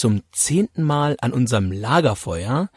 [0.00, 2.70] zum zehnten Mal an unserem Lagerfeuer.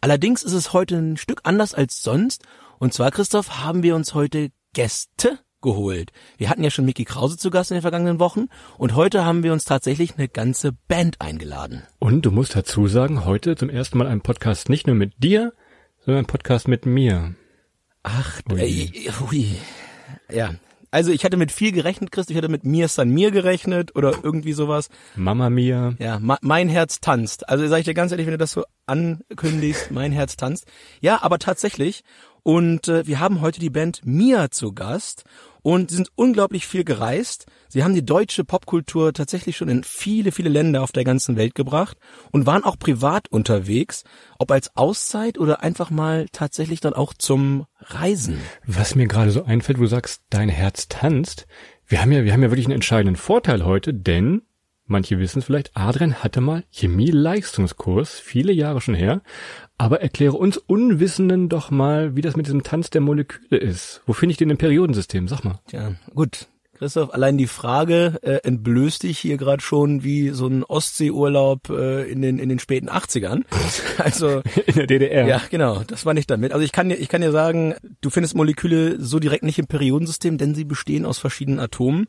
[0.00, 2.44] Allerdings ist es heute ein Stück anders als sonst.
[2.78, 6.10] Und zwar, Christoph, haben wir uns heute Gäste geholt.
[6.38, 8.46] Wir hatten ja schon Mickey Krause zu Gast in den vergangenen Wochen
[8.78, 11.82] und heute haben wir uns tatsächlich eine ganze Band eingeladen.
[11.98, 15.52] Und du musst dazu sagen, heute zum ersten Mal ein Podcast nicht nur mit dir,
[16.06, 17.34] sondern ein Podcast mit mir.
[18.02, 18.58] Ach, ui.
[18.58, 19.56] Äh, ui.
[20.30, 20.54] Ja,
[20.90, 22.30] also ich hatte mit viel gerechnet, Christ.
[22.30, 24.88] Ich hatte mit mir San mir gerechnet oder irgendwie sowas.
[25.14, 25.94] Mama Mia.
[25.98, 27.48] Ja, ma mein Herz tanzt.
[27.48, 30.66] Also sage ich dir ganz ehrlich, wenn du das so ankündigst, mein Herz tanzt.
[31.00, 32.02] Ja, aber tatsächlich.
[32.42, 35.24] Und äh, wir haben heute die Band Mia zu Gast
[35.62, 37.46] und sie sind unglaublich viel gereist.
[37.68, 41.54] Sie haben die deutsche Popkultur tatsächlich schon in viele, viele Länder auf der ganzen Welt
[41.54, 41.96] gebracht
[42.32, 44.04] und waren auch privat unterwegs,
[44.38, 48.40] ob als Auszeit oder einfach mal tatsächlich dann auch zum Reisen.
[48.66, 51.46] Was mir gerade so einfällt, wo du sagst, dein Herz tanzt.
[51.86, 54.42] Wir haben ja, wir haben ja wirklich einen entscheidenden Vorteil heute, denn
[54.86, 59.22] manche wissen es vielleicht, Adrian hatte mal Chemie-Leistungskurs, viele Jahre schon her.
[59.80, 64.02] Aber erkläre uns Unwissenden doch mal, wie das mit diesem Tanz der Moleküle ist.
[64.04, 65.26] Wo finde ich den im Periodensystem?
[65.26, 65.58] Sag mal.
[65.68, 66.48] Tja, gut.
[66.74, 72.10] Christoph, allein die Frage äh, entblößt dich hier gerade schon wie so ein Ostseeurlaub äh,
[72.10, 73.44] in den in den späten 80ern.
[73.98, 75.26] Also in der DDR.
[75.26, 76.52] Ja, genau, das war nicht damit.
[76.52, 79.66] Also ich kann dir ich kann dir sagen, du findest Moleküle so direkt nicht im
[79.66, 82.06] Periodensystem, denn sie bestehen aus verschiedenen Atomen.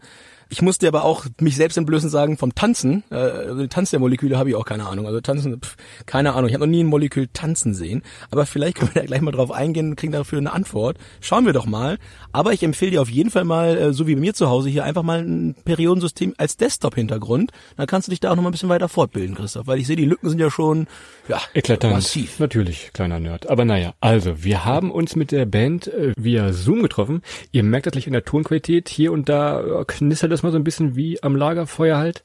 [0.52, 4.38] Ich musste aber auch mich selbst entblößen sagen, vom Tanzen, äh, also Tanz der Moleküle
[4.38, 5.08] habe ich auch keine Ahnung.
[5.08, 6.50] Also Tanzen, pff, keine Ahnung.
[6.50, 8.04] Ich habe noch nie ein Molekül tanzen sehen.
[8.32, 10.98] Aber vielleicht können wir da gleich mal drauf eingehen und kriegen dafür eine Antwort.
[11.22, 12.00] Schauen wir doch mal.
[12.34, 14.68] Aber ich empfehle dir auf jeden Fall mal, äh, so wie bei mir zu Hause,
[14.68, 17.52] hier einfach mal ein Periodensystem als Desktop-Hintergrund.
[17.78, 19.68] Dann kannst du dich da auch noch mal ein bisschen weiter fortbilden, Christoph.
[19.68, 20.88] Weil ich sehe, die Lücken sind ja schon,
[21.30, 21.94] ja, Eklatant.
[21.94, 22.40] massiv.
[22.40, 23.50] Natürlich, kleiner Nerd.
[23.50, 27.22] Aber naja, also, wir haben uns mit der Band äh, via Zoom getroffen.
[27.54, 28.90] Ihr merkt das gleich in der Tonqualität.
[28.90, 32.24] Hier und da äh, knistert das mal so ein bisschen wie am Lagerfeuer halt.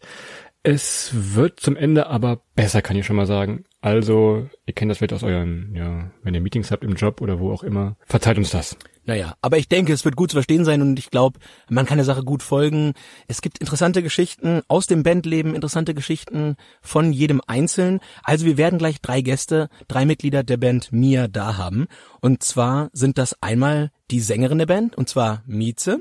[0.63, 3.65] Es wird zum Ende aber besser, kann ich schon mal sagen.
[3.81, 7.39] Also, ihr kennt das vielleicht aus euren, ja, wenn ihr Meetings habt im Job oder
[7.39, 7.97] wo auch immer.
[8.05, 8.77] Verzeiht uns das.
[9.05, 11.39] Naja, aber ich denke, es wird gut zu verstehen sein und ich glaube,
[11.71, 12.95] man kann der Sache gut folgen.
[13.29, 18.01] Es gibt interessante Geschichten aus dem Bandleben, interessante Geschichten von jedem Einzelnen.
[18.25, 21.87] Also wir werden gleich drei Gäste, drei Mitglieder der Band Mia da haben.
[22.21, 26.01] Und zwar sind das einmal die Sängerin der Band, und zwar Mieze.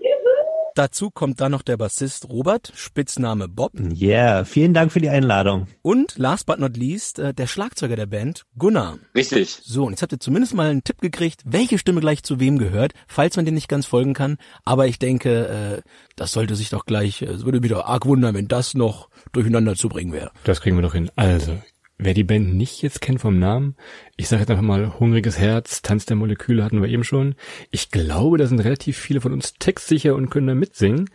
[0.75, 3.71] Dazu kommt dann noch der Bassist Robert, Spitzname Bob.
[3.93, 5.67] Ja, yeah, vielen Dank für die Einladung.
[5.81, 8.97] Und last but not least, äh, der Schlagzeuger der Band, Gunnar.
[9.15, 9.61] Richtig.
[9.63, 12.57] So, und jetzt habt ihr zumindest mal einen Tipp gekriegt, welche Stimme gleich zu wem
[12.57, 14.35] gehört, falls man den nicht ganz folgen kann.
[14.65, 18.05] Aber ich denke, äh, das sollte sich doch gleich, äh, es würde mich doch arg
[18.05, 20.31] wundern, wenn das noch durcheinander zu bringen wäre.
[20.43, 21.09] Das kriegen wir doch hin.
[21.15, 21.57] Also,
[21.97, 23.75] wer die Band nicht jetzt kennt vom Namen,
[24.17, 27.35] ich sage jetzt einfach mal Hungriges Herz, Tanz der Moleküle hatten wir eben schon.
[27.71, 31.09] Ich glaube, da sind relativ viele von uns textsicher und können da mitsingen.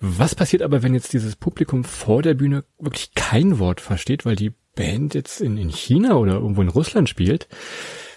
[0.00, 4.36] Was passiert aber, wenn jetzt dieses Publikum vor der Bühne wirklich kein Wort versteht, weil
[4.36, 7.48] die Band jetzt in, in China oder irgendwo in Russland spielt?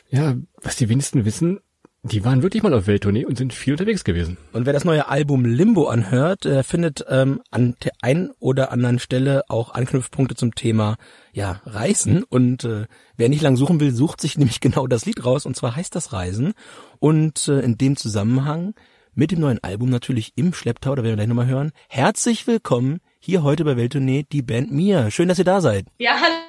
[0.10, 1.60] Ja, was die wenigsten wissen,
[2.04, 4.38] die waren wirklich mal auf Welttournee und sind viel unterwegs gewesen.
[4.54, 8.98] Und wer das neue Album Limbo anhört, äh, findet ähm, an der einen oder anderen
[8.98, 10.98] Stelle auch Anknüpfpunkte zum Thema
[11.32, 12.24] ja Reisen.
[12.24, 15.46] Und äh, wer nicht lang suchen will, sucht sich nämlich genau das Lied raus.
[15.46, 16.54] Und zwar heißt das Reisen.
[17.00, 18.74] Und äh, in dem Zusammenhang
[19.14, 21.72] mit dem neuen Album natürlich im Schlepptau, da werden wir gleich nochmal hören.
[21.88, 25.12] Herzlich willkommen hier heute bei Welttournee, die Band Mia.
[25.12, 25.86] Schön, dass ihr da seid.
[26.00, 26.41] Ja, hallo.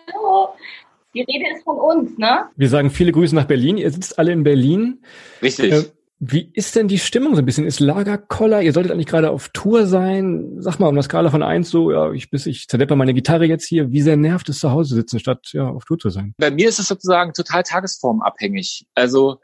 [1.15, 2.47] Die Rede ist von uns, ne?
[2.57, 3.77] Wir sagen viele Grüße nach Berlin.
[3.77, 5.03] Ihr sitzt alle in Berlin.
[5.43, 5.73] Richtig.
[5.73, 5.85] Äh,
[6.25, 7.67] wie ist denn die Stimmung so ein bisschen?
[7.67, 8.63] Ist Lagerkoller?
[8.63, 10.55] Ihr solltet eigentlich gerade auf Tour sein.
[10.59, 13.45] Sag mal, um der Skala von eins so, ja, ich bis ich zerdepper meine Gitarre
[13.45, 13.91] jetzt hier.
[13.91, 16.33] Wie sehr nervt es zu Hause sitzen, statt ja auf Tour zu sein?
[16.39, 18.87] Bei mir ist es sozusagen total tagesformabhängig.
[18.95, 19.39] Also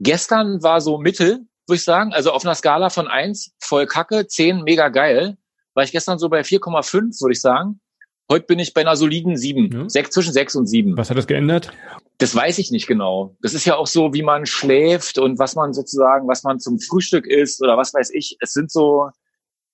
[0.00, 2.14] gestern war so Mittel, würde ich sagen.
[2.14, 5.36] Also auf einer Skala von eins voll Kacke, zehn mega geil.
[5.74, 7.81] War ich gestern so bei 4,5, würde ich sagen.
[8.30, 9.88] Heute bin ich bei einer soliden sieben, Ja.
[9.88, 10.96] sechs, zwischen sechs und sieben.
[10.96, 11.72] Was hat das geändert?
[12.18, 13.36] Das weiß ich nicht genau.
[13.42, 16.78] Das ist ja auch so, wie man schläft und was man sozusagen, was man zum
[16.78, 18.36] Frühstück isst oder was weiß ich.
[18.40, 19.10] Es sind so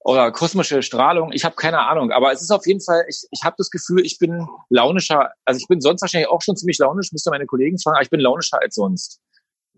[0.01, 1.33] oder kosmische Strahlung.
[1.33, 4.05] Ich habe keine Ahnung, aber es ist auf jeden Fall, ich, ich habe das Gefühl,
[4.07, 7.79] ich bin launischer, also ich bin sonst wahrscheinlich auch schon ziemlich launisch, müsste meine Kollegen
[7.79, 9.21] fragen, aber ich bin launischer als sonst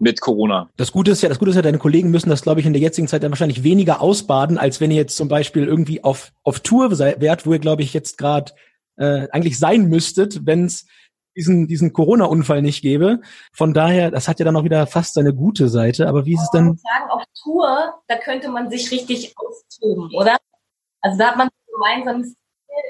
[0.00, 0.70] mit Corona.
[0.76, 2.72] Das Gute ist ja, das Gute ist ja, deine Kollegen müssen das, glaube ich, in
[2.72, 6.32] der jetzigen Zeit dann wahrscheinlich weniger ausbaden, als wenn ihr jetzt zum Beispiel irgendwie auf,
[6.42, 8.52] auf Tour wärt, wo ihr, glaube ich, jetzt gerade
[8.96, 10.86] äh, eigentlich sein müsstet, wenn es
[11.36, 13.20] diesen, diesen Corona-Unfall nicht gäbe.
[13.52, 16.08] Von daher, das hat ja dann auch wieder fast seine gute Seite.
[16.08, 16.76] Aber wie ist es denn?
[16.76, 20.38] Sagen, auf Tour, da könnte man sich richtig austoben, oder?
[21.02, 22.34] Also da hat man gemeinsames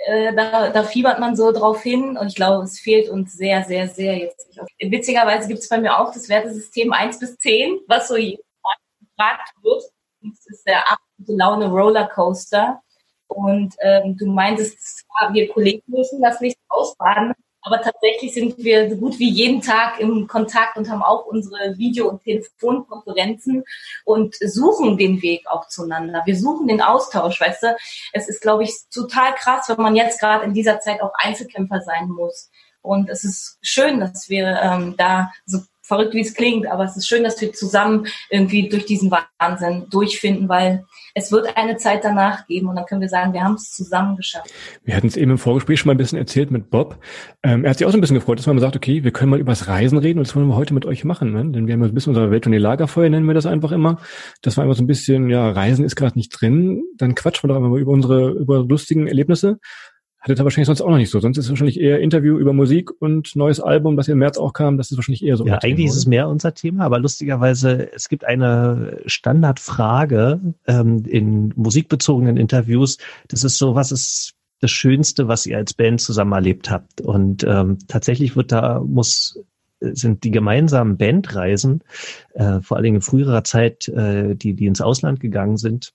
[0.07, 3.65] äh, da, da fiebert man so drauf hin und ich glaube, es fehlt uns sehr,
[3.65, 4.49] sehr, sehr jetzt.
[4.79, 9.85] Witzigerweise gibt es bei mir auch das Wertesystem 1 bis 10, was so gefragt wird.
[10.23, 12.81] Das ist der absolute Laune Rollercoaster.
[13.29, 18.97] Und ähm, du meintest, wir Kollegen müssen das nicht ausbaden, aber tatsächlich sind wir so
[18.97, 23.65] gut wie jeden Tag im Kontakt und haben auch unsere Video- und Telefonkonferenzen
[24.05, 26.23] und suchen den Weg auch zueinander.
[26.25, 27.77] Wir suchen den Austausch, weißt du.
[28.13, 31.81] Es ist, glaube ich, total krass, wenn man jetzt gerade in dieser Zeit auch Einzelkämpfer
[31.81, 32.51] sein muss.
[32.83, 35.59] Und es ist schön, dass wir ähm, da so
[35.91, 39.87] verrückt wie es klingt, aber es ist schön, dass wir zusammen irgendwie durch diesen Wahnsinn
[39.91, 40.85] durchfinden, weil
[41.17, 44.17] es wird eine Zeit danach geben und dann können wir sagen, wir haben es zusammen
[44.17, 44.53] geschafft.
[44.85, 46.97] Wir hatten es eben im Vorgespräch schon mal ein bisschen erzählt mit Bob.
[47.43, 49.31] Ähm, er hat sich auch so ein bisschen gefreut, dass man sagt, okay, wir können
[49.31, 51.51] mal übers Reisen reden und das wollen wir heute mit euch machen, ne?
[51.51, 53.99] denn wir haben ein bisschen unsere Welt und die Lagerfeuer, nennen wir das einfach immer.
[54.43, 57.49] Das war einfach so ein bisschen, ja, Reisen ist gerade nicht drin, dann quatschen wir
[57.49, 59.59] doch einfach mal über unsere, über lustigen Erlebnisse
[60.21, 61.19] Hattet ihr wahrscheinlich sonst auch noch nicht so.
[61.19, 64.53] Sonst ist es wahrscheinlich eher Interview über Musik und neues Album, das im März auch
[64.53, 64.77] kam.
[64.77, 65.47] Das ist wahrscheinlich eher so.
[65.47, 71.05] Ja, eigentlich Thema, ist es mehr unser Thema, aber lustigerweise, es gibt eine Standardfrage ähm,
[71.07, 72.99] in musikbezogenen Interviews.
[73.29, 77.01] Das ist so, was ist das Schönste, was ihr als Band zusammen erlebt habt?
[77.01, 79.43] Und ähm, tatsächlich wird da, muss
[79.81, 81.83] sind die gemeinsamen Bandreisen,
[82.35, 85.95] äh, vor allen Dingen in früherer Zeit, äh, die, die ins Ausland gegangen sind,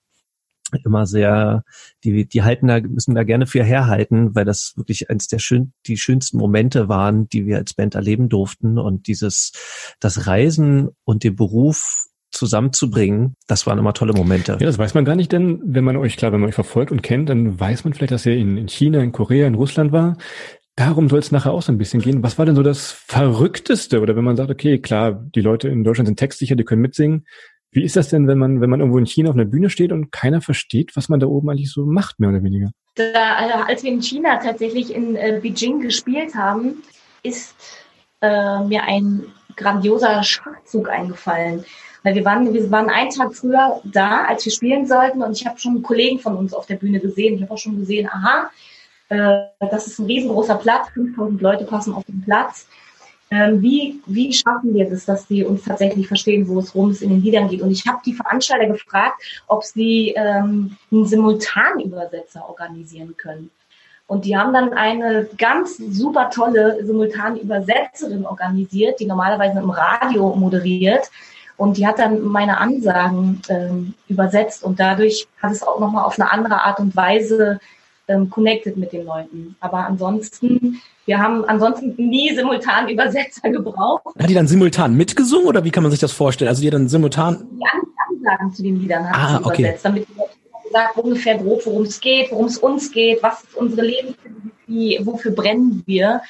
[0.84, 1.64] immer sehr,
[2.04, 5.72] die, die halten da, müssen da gerne für herhalten, weil das wirklich eins der schön,
[5.86, 8.78] die schönsten Momente waren, die wir als Band erleben durften.
[8.78, 9.52] Und dieses,
[10.00, 14.52] das Reisen und den Beruf zusammenzubringen, das waren immer tolle Momente.
[14.60, 16.92] Ja, das weiß man gar nicht, denn wenn man euch, klar, wenn man euch verfolgt
[16.92, 19.92] und kennt, dann weiß man vielleicht, dass ihr in, in China, in Korea, in Russland
[19.92, 20.16] war.
[20.76, 22.22] Darum soll es nachher auch so ein bisschen gehen.
[22.22, 24.00] Was war denn so das Verrückteste?
[24.00, 27.24] Oder wenn man sagt, okay, klar, die Leute in Deutschland sind textsicher, die können mitsingen.
[27.76, 29.92] Wie ist das denn, wenn man, wenn man irgendwo in China auf einer Bühne steht
[29.92, 32.70] und keiner versteht, was man da oben eigentlich so macht, mehr oder weniger?
[32.94, 36.82] Da, äh, als wir in China tatsächlich in äh, Beijing gespielt haben,
[37.22, 37.54] ist
[38.22, 39.26] äh, mir ein
[39.56, 41.66] grandioser Schachzug eingefallen.
[42.02, 45.46] Weil wir waren, wir waren einen Tag früher da, als wir spielen sollten, und ich
[45.46, 47.34] habe schon Kollegen von uns auf der Bühne gesehen.
[47.34, 48.50] Ich habe auch schon gesehen, aha,
[49.10, 52.66] äh, das ist ein riesengroßer Platz, 5000 Leute passen auf den Platz.
[53.30, 57.02] Ähm, wie, wie schaffen wir das, dass die uns tatsächlich verstehen, wo es rum es
[57.02, 57.60] in den Liedern geht?
[57.60, 63.50] Und ich habe die Veranstalter gefragt, ob sie ähm, einen Simultanübersetzer organisieren können.
[64.06, 71.10] Und die haben dann eine ganz super tolle Simultanübersetzerin organisiert, die normalerweise im Radio moderiert.
[71.56, 76.20] Und die hat dann meine Ansagen ähm, übersetzt und dadurch hat es auch nochmal auf
[76.20, 77.58] eine andere Art und Weise
[78.08, 79.56] ähm, connected mit den Leuten.
[79.58, 84.04] Aber ansonsten wir haben ansonsten nie simultan Übersetzer gebraucht.
[84.18, 86.48] Hat die dann simultan mitgesungen oder wie kann man sich das vorstellen?
[86.48, 87.46] Also die dann simultan.
[87.52, 87.64] Die
[88.10, 89.62] Ansagen zu den Liedern hat ah, okay.
[89.62, 93.54] übersetzt, damit die sagt ungefähr grob, worum es geht, worum es uns geht, was ist
[93.54, 96.22] unsere Lebensphilosophie, wofür brennen wir.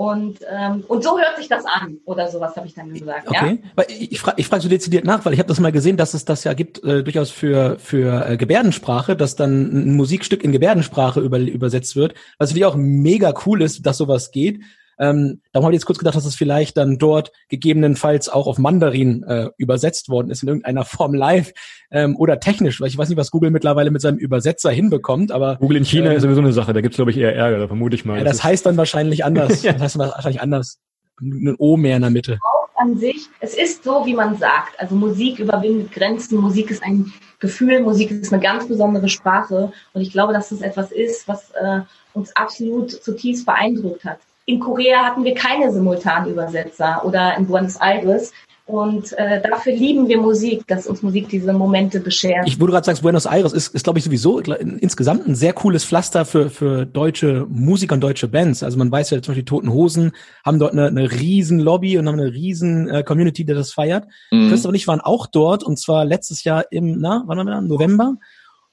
[0.00, 3.28] Und, ähm, und so hört sich das an oder sowas habe ich dann gesagt.
[3.28, 3.70] Okay, ja?
[3.74, 5.98] weil ich, ich frage ich frag so dezidiert nach, weil ich habe das mal gesehen,
[5.98, 10.42] dass es das ja gibt äh, durchaus für für äh, Gebärdensprache, dass dann ein Musikstück
[10.42, 14.62] in Gebärdensprache über, übersetzt wird, was natürlich auch mega cool ist, dass sowas geht.
[15.00, 18.58] Ähm, darum habe ich jetzt kurz gedacht, dass es vielleicht dann dort gegebenenfalls auch auf
[18.58, 21.52] Mandarin äh, übersetzt worden ist in irgendeiner Form live
[21.90, 25.56] ähm, oder technisch, weil ich weiß nicht, was Google mittlerweile mit seinem Übersetzer hinbekommt, aber
[25.56, 27.66] Google in China ähm, ist sowieso eine Sache, da gibt's glaube ich eher Ärger, da
[27.66, 28.18] vermute ich mal.
[28.18, 29.62] Ja, das, das heißt dann wahrscheinlich anders.
[29.62, 29.72] ja.
[29.80, 30.78] Das heißt wahrscheinlich anders.
[31.20, 32.38] Ein O mehr in der Mitte.
[32.42, 34.78] Auch an sich, es ist so, wie man sagt.
[34.78, 40.02] Also Musik überwindet Grenzen, Musik ist ein Gefühl, Musik ist eine ganz besondere Sprache und
[40.02, 41.80] ich glaube, dass das etwas ist, was äh,
[42.12, 44.18] uns absolut zutiefst beeindruckt hat.
[44.50, 48.32] In Korea hatten wir keine Simultanübersetzer oder in Buenos Aires.
[48.66, 52.46] Und äh, dafür lieben wir Musik, dass uns Musik diese Momente beschert.
[52.46, 55.84] Ich, du gerade sagst, Buenos Aires ist, ist glaube ich, sowieso insgesamt ein sehr cooles
[55.84, 58.64] Pflaster für, für deutsche Musiker und deutsche Bands.
[58.64, 60.12] Also man weiß ja zum Beispiel, die Toten Hosen
[60.44, 64.08] haben dort eine, eine riesen Lobby und haben eine riesen äh, Community, die das feiert.
[64.32, 64.50] Mhm.
[64.50, 67.54] Christoph und ich waren auch dort und zwar letztes Jahr im, na, wann waren wir
[67.54, 67.60] da?
[67.60, 68.16] November.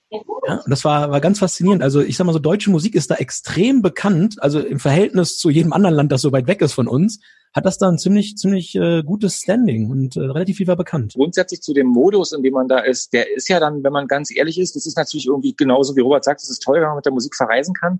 [0.09, 1.83] Ja, das war, war ganz faszinierend.
[1.83, 5.49] Also ich sag mal so, deutsche Musik ist da extrem bekannt, also im Verhältnis zu
[5.49, 7.19] jedem anderen Land, das so weit weg ist von uns.
[7.53, 11.13] Hat das da ein ziemlich, ziemlich äh, gutes Standing und äh, relativ viel war bekannt.
[11.15, 14.07] Grundsätzlich zu dem Modus, in dem man da ist, der ist ja dann, wenn man
[14.07, 16.87] ganz ehrlich ist, das ist natürlich irgendwie genauso wie Robert sagt, es ist toll, wenn
[16.87, 17.99] man mit der Musik verreisen kann.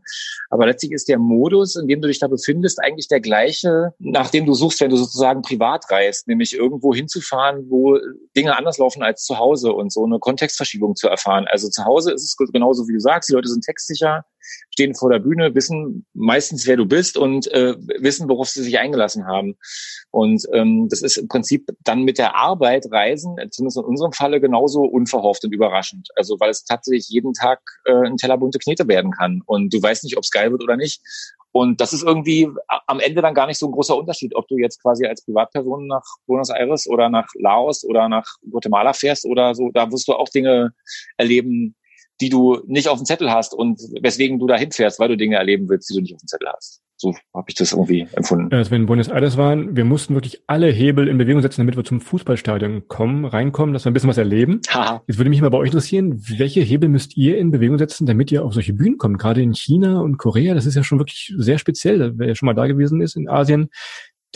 [0.50, 4.30] Aber letztlich ist der Modus, in dem du dich da befindest, eigentlich der gleiche, nach
[4.30, 7.98] dem du suchst, wenn du sozusagen privat reist, nämlich irgendwo hinzufahren, wo
[8.36, 11.46] Dinge anders laufen als zu Hause und so eine Kontextverschiebung zu erfahren.
[11.50, 14.26] Also zu Hause ist es genauso wie du sagst, die Leute sind textsicher,
[14.72, 18.80] stehen vor der Bühne, wissen meistens, wer du bist und äh, wissen, worauf sie sich
[18.80, 19.58] eingelassen haben.
[20.12, 24.40] Und ähm, das ist im Prinzip dann mit der Arbeit Reisen, zumindest in unserem Falle,
[24.40, 26.10] genauso unverhofft und überraschend.
[26.16, 29.42] Also weil es tatsächlich jeden Tag äh, ein Teller bunte Knete werden kann.
[29.46, 31.02] Und du weißt nicht, ob es geil wird oder nicht.
[31.52, 32.48] Und das ist irgendwie
[32.86, 35.88] am Ende dann gar nicht so ein großer Unterschied, ob du jetzt quasi als Privatperson
[35.88, 39.72] nach Buenos Aires oder nach Laos oder nach Guatemala fährst oder so.
[39.74, 40.74] Da wirst du auch Dinge
[41.18, 41.76] erleben,
[42.22, 45.36] die du nicht auf dem Zettel hast und weswegen du da hinfährst, weil du Dinge
[45.36, 46.82] erleben willst, die du nicht auf dem Zettel hast.
[47.00, 48.52] So habe ich das irgendwie empfunden.
[48.52, 51.78] Als wir in Buenos Aires waren, wir mussten wirklich alle Hebel in Bewegung setzen, damit
[51.78, 54.62] wir zum Fußballstadion kommen, reinkommen, dass wir ein bisschen was erleben.
[54.68, 55.04] Haha.
[55.06, 58.32] Jetzt würde mich mal bei euch interessieren, welche Hebel müsst ihr in Bewegung setzen, damit
[58.32, 59.20] ihr auf solche Bühnen kommt?
[59.20, 62.14] Gerade in China und Korea, das ist ja schon wirklich sehr speziell.
[62.18, 63.70] Wer schon mal da gewesen ist in Asien,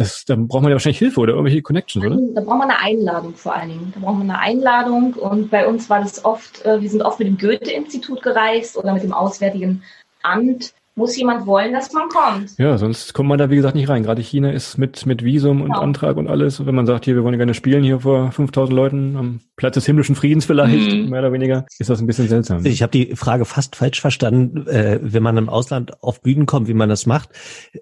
[0.01, 2.17] das, da braucht man ja wahrscheinlich Hilfe oder irgendwelche Connections, oder?
[2.34, 3.91] Da braucht man eine Einladung vor allen Dingen.
[3.93, 7.20] Da braucht man eine Einladung und bei uns war das oft, äh, wir sind oft
[7.20, 9.84] mit dem Goethe-Institut gereist oder mit dem Auswärtigen
[10.24, 10.74] Amt.
[10.96, 12.58] Muss jemand wollen, dass man kommt.
[12.58, 14.04] Ja, sonst kommt man da wie gesagt nicht rein.
[14.04, 15.80] Gerade China ist mit mit Visum und Genau.
[15.80, 16.60] Antrag und alles.
[16.60, 19.76] Und wenn man sagt, hier, wir wollen gerne spielen hier vor 5000 Leuten am Platz
[19.76, 21.10] des himmlischen Friedens vielleicht, Mhm.
[21.10, 22.66] mehr oder weniger, ist das ein bisschen seltsam.
[22.66, 26.68] Ich habe die Frage fast falsch verstanden, äh, wenn man im Ausland auf Bühnen kommt,
[26.68, 27.30] wie man das macht,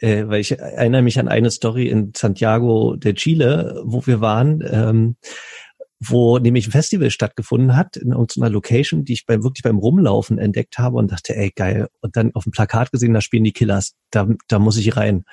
[0.01, 4.63] äh, weil ich erinnere mich an eine Story in Santiago de Chile, wo wir waren,
[4.71, 5.15] ähm,
[5.99, 10.37] wo nämlich ein Festival stattgefunden hat in irgendeiner Location, die ich beim wirklich beim Rumlaufen
[10.37, 13.51] entdeckt habe und dachte, ey geil, und dann auf dem Plakat gesehen, da spielen die
[13.51, 15.25] Killers, da, da muss ich rein.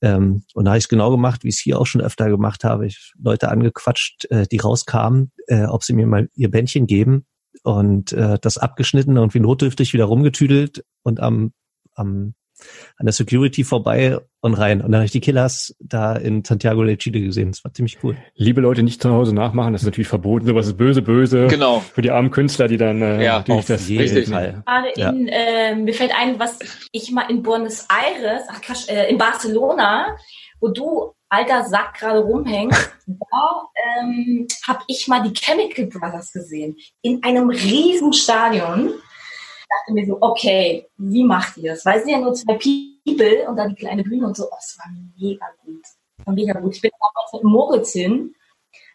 [0.00, 2.30] Ähm, und da habe ich es genau gemacht, wie ich es hier auch schon öfter
[2.30, 2.86] gemacht habe.
[2.86, 7.26] Ich Leute angequatscht, äh, die rauskamen, äh, ob sie mir mal ihr Bändchen geben
[7.62, 11.52] und äh, das abgeschnitten und wie notdürftig wieder rumgetüdelt und am,
[11.94, 12.34] am
[12.96, 14.80] an der Security vorbei und rein.
[14.80, 17.50] Und dann habe ich die Killers da in Santiago de Chile gesehen.
[17.50, 18.16] Das war ziemlich cool.
[18.34, 20.46] Liebe Leute, nicht zu Hause nachmachen, das ist natürlich verboten.
[20.46, 21.46] Sowas ist böse, böse.
[21.48, 21.80] Genau.
[21.80, 24.28] Für die armen Künstler, die dann äh, Ja, auf das jeden richtig.
[24.28, 24.62] Fall.
[24.66, 25.10] Gerade Ja.
[25.10, 26.58] in, äh, mir fällt ein, was
[26.92, 30.16] ich mal in Buenos Aires, ach Quatsch, äh, in Barcelona,
[30.60, 33.62] wo du alter Sack gerade rumhängst, da
[34.00, 36.76] ähm, habe ich mal die Chemical Brothers gesehen.
[37.02, 38.92] In einem riesen Stadion.
[39.68, 41.84] Dachte mir so, okay, wie macht ihr das?
[41.84, 44.44] Weil es sind ja nur zwei People und dann die kleine Bühne und so.
[44.44, 44.86] Oh, es war
[45.18, 45.84] mega gut.
[46.24, 46.74] War mega gut.
[46.74, 48.34] Ich bin damals mit Moritz hin.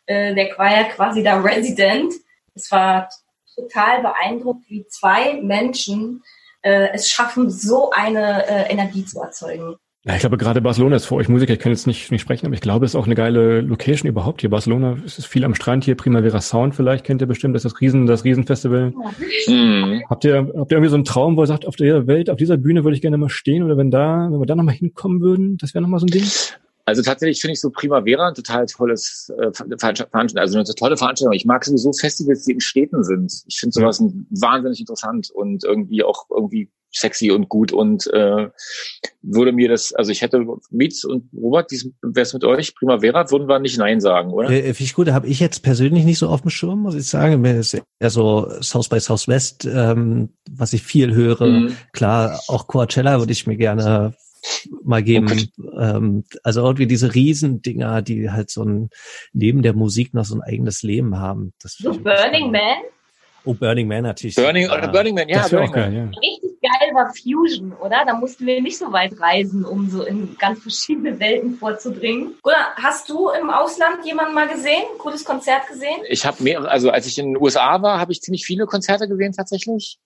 [0.06, 2.14] Äh, der war ja quasi da Resident.
[2.54, 3.10] Es war
[3.56, 6.24] total beeindruckt, wie zwei Menschen
[6.62, 9.78] äh, es schaffen, so eine äh, Energie zu erzeugen.
[10.04, 12.48] Ja, ich glaube, gerade Barcelona ist für euch Musiker, ich kann jetzt nicht, nicht sprechen,
[12.48, 14.50] aber ich glaube, es ist auch eine geile Location überhaupt hier.
[14.50, 17.74] Barcelona es ist viel am Strand hier, Primavera Sound vielleicht, kennt ihr bestimmt, das ist
[17.74, 18.94] das Riesen, das Riesenfestival.
[19.48, 20.02] Mhm.
[20.10, 22.38] Habt ihr, habt ihr irgendwie so einen Traum, wo ihr sagt, auf der Welt, auf
[22.38, 25.22] dieser Bühne würde ich gerne mal stehen oder wenn da, wenn wir da nochmal hinkommen
[25.22, 26.26] würden, das wäre nochmal so ein Ding?
[26.86, 30.98] Also tatsächlich finde ich so Primavera ein total tolles äh, Ver- Veranstaltung, also eine tolle
[30.98, 31.34] Veranstaltung.
[31.34, 33.32] Ich mag sowieso Festivals, die in Städten sind.
[33.46, 38.50] Ich finde sowas wahnsinnig interessant und irgendwie auch irgendwie sexy und gut und äh,
[39.22, 41.72] würde mir das, also ich hätte Mietz und Robert,
[42.02, 44.50] wer es mit euch, Primavera, würden wir nicht Nein sagen, oder?
[44.50, 47.08] Äh, Finde ich gut, habe ich jetzt persönlich nicht so auf dem Schirm, muss ich
[47.08, 47.42] sagen.
[47.42, 51.46] Mir ist eher so South by Southwest, ähm, was ich viel höre.
[51.46, 51.78] Mhm.
[51.94, 54.14] Klar, auch Coachella würde ich mir gerne
[54.84, 55.28] mal geben.
[55.28, 55.50] Okay.
[55.80, 58.90] Ähm, also irgendwie diese Riesendinger, die halt so ein
[59.34, 61.54] neben der Musik noch so ein eigenes Leben haben.
[61.62, 62.52] Das So Burning.
[62.52, 62.62] Man.
[63.46, 64.36] Oh, Burning Man natürlich.
[64.36, 65.94] Burning, oder Burning Man, ja, das wäre Burning auch Man.
[65.94, 66.20] geil, ja.
[66.20, 68.04] Richtig geil war Fusion, oder?
[68.06, 72.36] Da mussten wir nicht so weit reisen, um so in ganz verschiedene Welten vorzudringen.
[72.42, 74.84] Gunnar, hast du im Ausland jemanden mal gesehen?
[74.92, 76.02] Ein cooles Konzert gesehen?
[76.10, 79.08] Ich habe mehrere, also als ich in den USA war, habe ich ziemlich viele Konzerte
[79.08, 80.00] gesehen tatsächlich.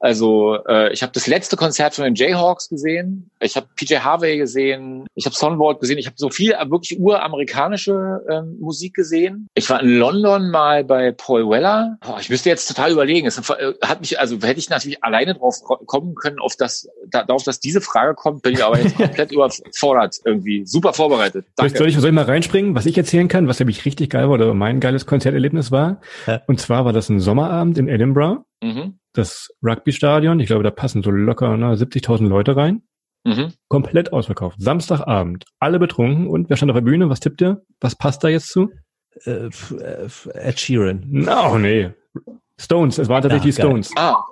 [0.00, 3.30] Also äh, ich habe das letzte Konzert von den Jayhawks gesehen.
[3.38, 5.06] Ich habe PJ Harvey gesehen.
[5.14, 5.98] Ich habe Sonwald gesehen.
[5.98, 9.48] Ich habe so viel äh, wirklich uramerikanische ähm, Musik gesehen.
[9.54, 11.98] Ich war in London mal bei Paul Weller.
[12.06, 13.26] Oh, ich müsste jetzt total überlegen.
[13.26, 16.88] Es äh, hat mich, also hätte ich natürlich alleine drauf ko- kommen können, auf das,
[17.10, 20.64] da, darauf, dass diese Frage kommt, bin ich aber jetzt komplett überfordert irgendwie.
[20.66, 21.44] Super vorbereitet.
[21.56, 21.78] Soll ich, Danke.
[21.78, 24.34] soll, ich, soll ich mal reinspringen, was ich erzählen kann, was nämlich richtig geil war
[24.34, 26.00] oder mein geiles Konzerterlebnis war?
[26.26, 26.40] Ja.
[26.46, 28.98] Und zwar war das ein Sommerabend in Edinburgh, Mhm.
[29.12, 30.38] das Rugby-Stadion.
[30.40, 32.82] Ich glaube, da passen so locker ne, 70.000 Leute rein.
[33.24, 33.52] Mhm.
[33.68, 34.56] Komplett ausverkauft.
[34.60, 35.44] Samstagabend.
[35.58, 36.26] Alle betrunken.
[36.26, 37.08] Und wer stand auf der Bühne?
[37.10, 37.62] Was tippt ihr?
[37.80, 38.70] Was passt da jetzt zu?
[39.24, 41.04] Äh, äh, Ed Sheeran.
[41.08, 41.90] No, nee.
[42.58, 42.98] Stones.
[42.98, 43.68] Es waren tatsächlich Ja, die.
[43.68, 43.92] Stones.
[43.96, 44.22] Ah,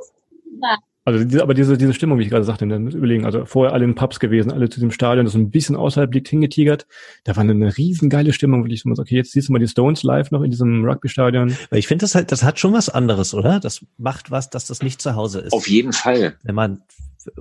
[1.08, 3.72] Also diese, aber diese, diese Stimmung, wie ich gerade sagte, dann muss überlegen, also vorher
[3.72, 6.86] alle in Pubs gewesen, alle zu dem Stadion, das so ein bisschen außerhalb liegt, hingetigert.
[7.24, 10.30] Da war eine riesengeile Stimmung, wirklich so, okay, jetzt siehst du mal die Stones live
[10.30, 11.56] noch in diesem Rugby-Stadion.
[11.70, 13.60] Weil ich finde das halt, das hat schon was anderes, oder?
[13.60, 15.52] Das macht was, dass das nicht zu Hause ist.
[15.52, 16.34] Auf jeden Fall.
[16.42, 16.82] Wenn man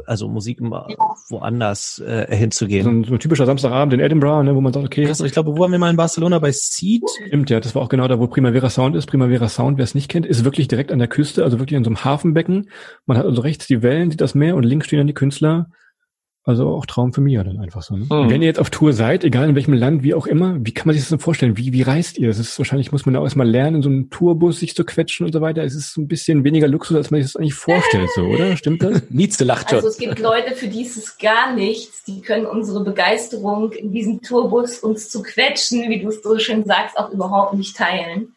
[0.06, 0.88] also Musik immer
[1.30, 2.84] woanders äh, hinzugehen.
[2.84, 5.06] So ein, so ein typischer Samstagabend in Edinburgh, ne, wo man sagt, okay.
[5.06, 7.04] Krass, ich glaube, wo waren wir mal in Barcelona bei Seed?
[7.28, 9.08] Stimmt, ja, das war auch genau da, wo Primavera Sound ist.
[9.08, 11.84] Primavera Sound, wer es nicht kennt, ist wirklich direkt an der Küste, also wirklich an
[11.84, 12.70] so einem Hafenbecken.
[13.06, 15.70] Man hat also rechts die Wellen, sieht das Meer und links stehen dann die Künstler.
[16.48, 17.98] Also auch Traum für mich ja dann einfach so.
[17.98, 18.06] Ne?
[18.06, 18.30] Mhm.
[18.30, 20.88] Wenn ihr jetzt auf Tour seid, egal in welchem Land, wie auch immer, wie kann
[20.88, 21.58] man sich das so vorstellen?
[21.58, 22.30] Wie, wie reist ihr?
[22.30, 24.86] Das ist wahrscheinlich, muss man da auch erstmal lernen, in so einem Tourbus sich zu
[24.86, 25.62] quetschen und so weiter.
[25.66, 28.56] Es ist ein bisschen weniger Luxus, als man sich das eigentlich vorstellt, so, oder?
[28.56, 29.04] Stimmt das?
[29.10, 29.80] Nietzsche lacht schon.
[29.80, 32.06] Also es gibt Leute, für die ist es gar nichts.
[32.06, 36.64] Die können unsere Begeisterung in diesem Tourbus uns zu quetschen, wie du es so schön
[36.64, 38.36] sagst, auch überhaupt nicht teilen.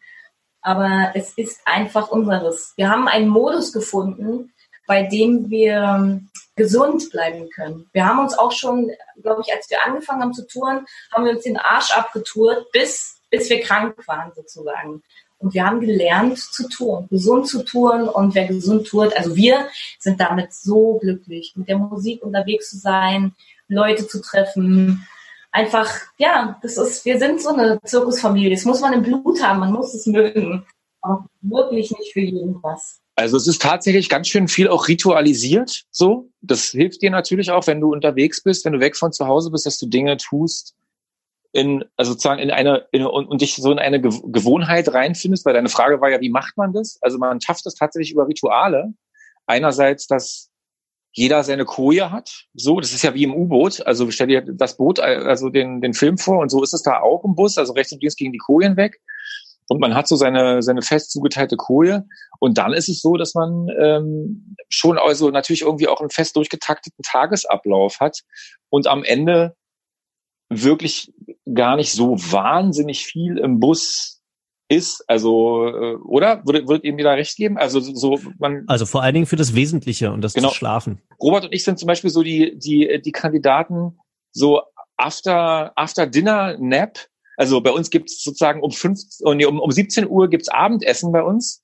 [0.61, 2.73] Aber es ist einfach unseres.
[2.75, 4.51] Wir haben einen Modus gefunden,
[4.85, 6.19] bei dem wir
[6.61, 7.89] gesund bleiben können.
[7.91, 8.91] Wir haben uns auch schon,
[9.21, 13.19] glaube ich, als wir angefangen haben zu touren, haben wir uns den Arsch abgetourt, bis,
[13.31, 15.01] bis wir krank waren sozusagen.
[15.39, 18.07] Und wir haben gelernt zu touren, gesund zu touren.
[18.07, 22.77] Und wer gesund tourt, also wir sind damit so glücklich, mit der Musik unterwegs zu
[22.77, 23.33] sein,
[23.67, 25.07] Leute zu treffen.
[25.51, 28.51] Einfach, ja, das ist, wir sind so eine Zirkusfamilie.
[28.51, 30.67] Das muss man im Blut haben, man muss es mögen.
[31.01, 33.01] Auch wirklich nicht für jeden was.
[33.21, 36.29] Also es ist tatsächlich ganz schön viel auch ritualisiert, so.
[36.41, 39.51] Das hilft dir natürlich auch, wenn du unterwegs bist, wenn du weg von zu Hause
[39.51, 40.75] bist, dass du Dinge tust,
[41.53, 45.45] in, also sozusagen in eine, in, und, und dich so in eine Gew- Gewohnheit reinfindest,
[45.45, 46.97] weil deine Frage war ja, wie macht man das?
[47.01, 48.93] Also man schafft es tatsächlich über Rituale.
[49.45, 50.49] Einerseits, dass
[51.11, 52.45] jeder seine Koje hat.
[52.53, 53.85] So, das ist ja wie im U-Boot.
[53.85, 57.01] Also stell dir das Boot, also den, den Film vor und so ist es da
[57.01, 57.57] auch im Bus.
[57.57, 59.01] Also rechts und links gegen die Kojen weg.
[59.67, 62.05] Und man hat so seine, seine fest zugeteilte Koje.
[62.39, 66.35] Und dann ist es so, dass man ähm, schon also natürlich irgendwie auch einen fest
[66.35, 68.19] durchgetakteten Tagesablauf hat
[68.69, 69.55] und am Ende
[70.49, 71.13] wirklich
[71.53, 74.21] gar nicht so wahnsinnig viel im Bus
[74.71, 75.03] ist.
[75.07, 76.45] Also, äh, oder?
[76.45, 77.57] Würdet, würdet ihr mir da recht geben?
[77.57, 80.49] Also so, man, Also vor allen Dingen für das Wesentliche und das Genau.
[80.49, 81.01] schlafen.
[81.21, 83.99] Robert und ich sind zum Beispiel so die, die, die Kandidaten,
[84.31, 84.61] so
[84.97, 86.99] after, after dinner nap.
[87.41, 91.11] Also bei uns gibt's sozusagen um fünf, oh nee, um, um 17 Uhr gibt's Abendessen
[91.11, 91.63] bei uns,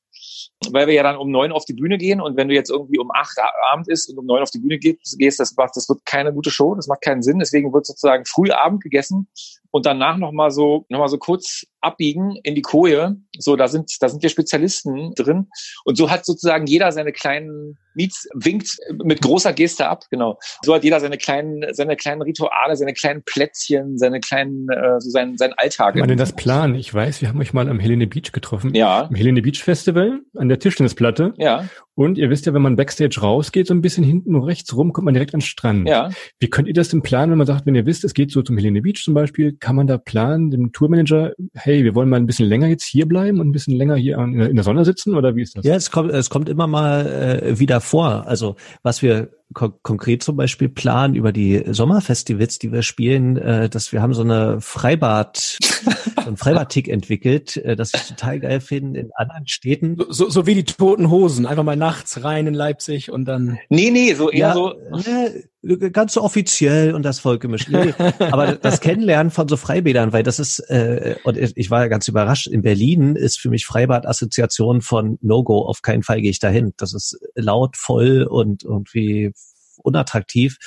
[0.72, 2.98] weil wir ja dann um neun auf die Bühne gehen und wenn du jetzt irgendwie
[2.98, 3.38] um acht
[3.72, 6.34] Abend ist und um neun auf die Bühne gehst, gehst das, macht, das wird keine
[6.34, 7.38] gute Show, das macht keinen Sinn.
[7.38, 9.28] Deswegen wird sozusagen früh Abend gegessen
[9.72, 13.16] und danach noch mal so noch mal so kurz abbiegen in die Koje.
[13.38, 15.48] So, da sind da sind ja Spezialisten drin
[15.86, 20.38] und so hat sozusagen jeder seine kleinen Miets winkt mit großer Geste ab, genau.
[20.64, 25.10] So hat jeder seine kleinen seine kleinen Rituale, seine kleinen Plätzchen, seine kleinen äh, so
[25.10, 25.94] seinen seinen Alltag.
[25.94, 26.76] Kann man denn das planen?
[26.76, 28.74] Ich weiß, wir haben euch mal am Helene Beach getroffen.
[28.76, 31.34] Ja, Am Helene Beach Festival an der Tischtennisplatte.
[31.38, 34.94] ja, Und ihr wisst ja, wenn man Backstage rausgeht, so ein bisschen hinten rechts rum,
[34.94, 35.88] kommt man direkt an den Strand.
[35.88, 36.10] ja.
[36.40, 38.42] Wie könnt ihr das denn planen, wenn man sagt, wenn ihr wisst, es geht so
[38.42, 42.18] zum Helene Beach zum Beispiel, kann man da planen, dem Tourmanager, hey, wir wollen mal
[42.18, 45.16] ein bisschen länger jetzt hier bleiben und ein bisschen länger hier in der Sonne sitzen
[45.16, 45.66] oder wie ist das?
[45.66, 48.28] Ja, es kommt, es kommt immer mal äh, wieder vor.
[48.28, 53.70] Also was wir ko konkret zum Beispiel planen über die Sommerfestivals, die wir spielen, äh,
[53.70, 55.58] dass wir haben so eine Freibad,
[56.24, 59.98] so ein Freibad-Tick entwickelt, äh, das ich total geil finde in anderen Städten.
[60.10, 61.46] So, so wie die toten Hosen.
[61.46, 63.58] Einfach mal nachts rein in Leipzig und dann.
[63.70, 67.70] Nee, nee, so eher Ja, so ne, ganz so offiziell und das Volk gemischt.
[67.70, 71.88] Nee, aber das Kennenlernen von so Freibädern, weil das ist, äh, und ich war ja
[71.88, 76.32] ganz überrascht, in Berlin ist für mich Freibad Assoziation von No-Go, auf keinen Fall gehe
[76.32, 76.74] ich dahin.
[76.78, 79.34] Das ist laut, voll und irgendwie
[79.78, 80.58] unattraktiv.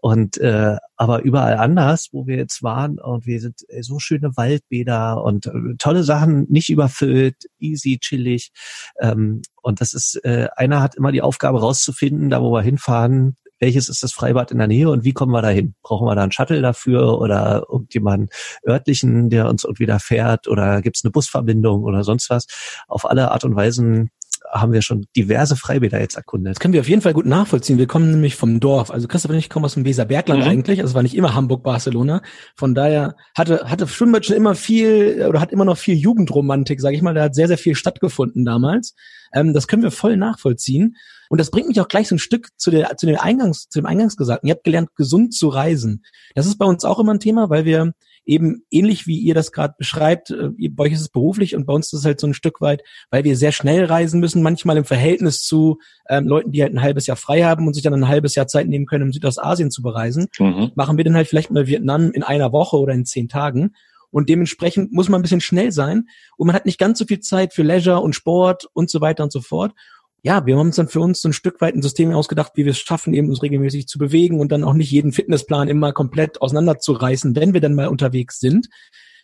[0.00, 4.36] Und äh, aber überall anders, wo wir jetzt waren, und wir sind äh, so schöne
[4.36, 8.52] Waldbäder und äh, tolle Sachen, nicht überfüllt, easy, chillig.
[9.00, 13.36] Ähm, und das ist, äh, einer hat immer die Aufgabe rauszufinden, da wo wir hinfahren,
[13.58, 15.74] welches ist das Freibad in der Nähe und wie kommen wir da hin?
[15.82, 18.28] Brauchen wir da einen Shuttle dafür oder irgendjemanden
[18.66, 22.46] örtlichen, der uns irgendwie da fährt oder gibt es eine Busverbindung oder sonst was?
[22.88, 24.10] Auf alle Art und Weisen
[24.52, 26.52] haben wir schon diverse Freibäder jetzt erkundet.
[26.52, 27.78] Das können wir auf jeden Fall gut nachvollziehen.
[27.78, 28.90] Wir kommen nämlich vom Dorf.
[28.90, 30.48] Also Christoph und ich kommen aus dem Weserbergland Mhm.
[30.48, 30.80] eigentlich.
[30.80, 32.22] Also es war nicht immer Hamburg, Barcelona.
[32.54, 36.94] Von daher hatte, hatte Schwimmbad schon immer viel oder hat immer noch viel Jugendromantik, sage
[36.94, 37.14] ich mal.
[37.14, 38.94] Da hat sehr, sehr viel stattgefunden damals.
[39.32, 40.96] Ähm, das können wir voll nachvollziehen.
[41.28, 43.80] Und das bringt mich auch gleich so ein Stück zu der, zu den Eingangs, zu
[43.80, 44.48] dem Eingangsgesagten.
[44.48, 46.04] Ihr habt gelernt, gesund zu reisen.
[46.36, 47.92] Das ist bei uns auch immer ein Thema, weil wir
[48.24, 51.64] eben ähnlich wie ihr das gerade beschreibt, äh, ihr- bei euch ist es beruflich und
[51.64, 54.42] bei uns ist es halt so ein Stück weit, weil wir sehr schnell reisen müssen,
[54.42, 57.82] manchmal im Verhältnis zu ähm, Leuten, die halt ein halbes Jahr frei haben und sich
[57.84, 60.72] dann ein halbes Jahr Zeit nehmen können, um Südostasien zu bereisen, mhm.
[60.74, 63.74] machen wir dann halt vielleicht mal Vietnam in einer Woche oder in zehn Tagen.
[64.16, 67.20] Und dementsprechend muss man ein bisschen schnell sein und man hat nicht ganz so viel
[67.20, 69.74] Zeit für Leisure und Sport und so weiter und so fort.
[70.22, 72.64] ja, wir haben uns dann für uns so ein Stück weit ein System ausgedacht, wie
[72.64, 75.92] wir es schaffen, eben uns regelmäßig zu bewegen und dann auch nicht jeden Fitnessplan immer
[75.92, 78.68] komplett auseinanderzureißen, wenn wir dann mal unterwegs sind.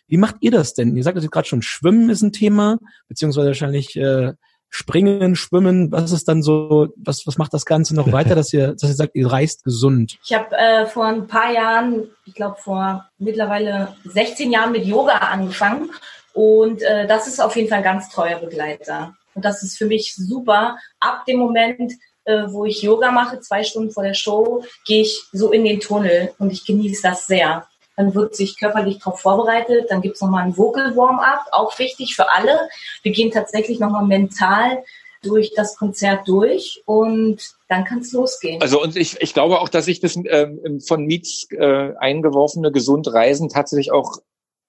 [0.07, 0.95] Wie macht ihr das denn?
[0.95, 2.77] Ihr sagt gerade schon, Schwimmen ist ein Thema,
[3.07, 4.33] beziehungsweise wahrscheinlich äh,
[4.75, 5.91] Springen, Schwimmen.
[5.91, 8.95] Was ist dann so, was, was macht das Ganze noch weiter, dass ihr, dass ihr
[8.95, 10.17] sagt, ihr reist gesund?
[10.25, 15.17] Ich habe äh, vor ein paar Jahren, ich glaube vor mittlerweile 16 Jahren mit Yoga
[15.17, 15.91] angefangen
[16.33, 19.13] und äh, das ist auf jeden Fall ein ganz treuer Begleiter.
[19.35, 20.79] Und das ist für mich super.
[20.99, 21.93] Ab dem Moment,
[22.25, 25.81] äh, wo ich Yoga mache, zwei Stunden vor der Show, gehe ich so in den
[25.81, 27.67] Tunnel und ich genieße das sehr.
[27.95, 29.87] Dann wird sich körperlich darauf vorbereitet.
[29.89, 32.69] Dann gibt's nochmal ein Vocal Warm-up, auch wichtig für alle.
[33.03, 34.83] Wir gehen tatsächlich nochmal mental
[35.21, 37.37] durch das Konzert durch und
[37.69, 38.61] dann kann es losgehen.
[38.61, 43.49] Also und ich, ich glaube auch, dass ich das ähm, von Miets äh, eingeworfene Gesundreisen
[43.49, 44.17] tatsächlich auch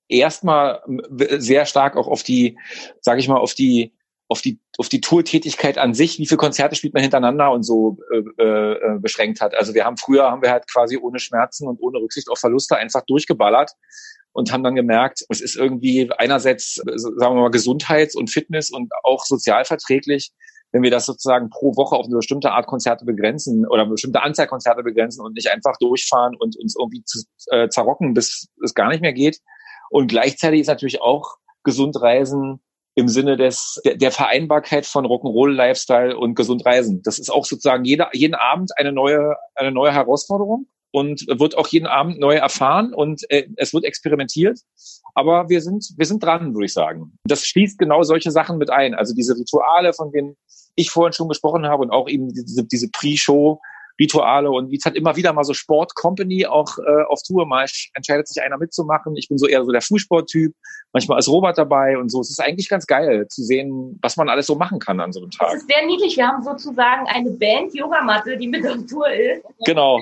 [0.09, 2.57] erstmal sehr stark auch auf die,
[3.01, 3.93] sage ich mal, auf die
[4.29, 7.99] auf die auf die Tourtätigkeit an sich, wie viele Konzerte spielt man hintereinander und so
[8.13, 9.55] äh, äh, beschränkt hat.
[9.55, 12.77] Also wir haben früher haben wir halt quasi ohne Schmerzen und ohne Rücksicht auf Verluste
[12.77, 13.73] einfach durchgeballert
[14.33, 18.91] und haben dann gemerkt, es ist irgendwie einerseits sagen wir mal Gesundheits- und Fitness und
[19.03, 20.33] auch sozialverträglich,
[20.73, 24.23] wenn wir das sozusagen pro Woche auf eine bestimmte Art Konzerte begrenzen oder eine bestimmte
[24.23, 28.75] Anzahl Konzerte begrenzen und nicht einfach durchfahren und uns irgendwie zu, äh, zerrocken, bis es
[28.75, 29.39] gar nicht mehr geht.
[29.91, 32.61] Und gleichzeitig ist natürlich auch gesund reisen
[32.95, 37.03] im Sinne des der, der Vereinbarkeit von Rock'n'Roll Lifestyle und gesund reisen.
[37.03, 41.67] Das ist auch sozusagen jeder, jeden Abend eine neue eine neue Herausforderung und wird auch
[41.69, 44.61] jeden Abend neu erfahren und äh, es wird experimentiert.
[45.15, 47.19] Aber wir sind wir sind dran, würde ich sagen.
[47.25, 48.95] Das schließt genau solche Sachen mit ein.
[48.95, 50.37] Also diese Rituale, von denen
[50.77, 53.61] ich vorhin schon gesprochen habe und auch eben diese, diese Pre-Show
[53.99, 57.47] Rituale und wie es hat immer wieder mal so Sport-Company auch äh, auf Tour.
[57.47, 59.17] Mal entscheidet sich einer mitzumachen.
[59.17, 60.55] Ich bin so eher so der Fußsport-Typ.
[60.93, 62.21] Manchmal ist Robert dabei und so.
[62.21, 65.21] Es ist eigentlich ganz geil zu sehen, was man alles so machen kann an so
[65.21, 65.49] einem Tag.
[65.49, 66.17] Es ist sehr niedlich.
[66.17, 69.45] Wir haben sozusagen eine Band-Yogamatte, die mit auf Tour ist.
[69.65, 70.01] Genau.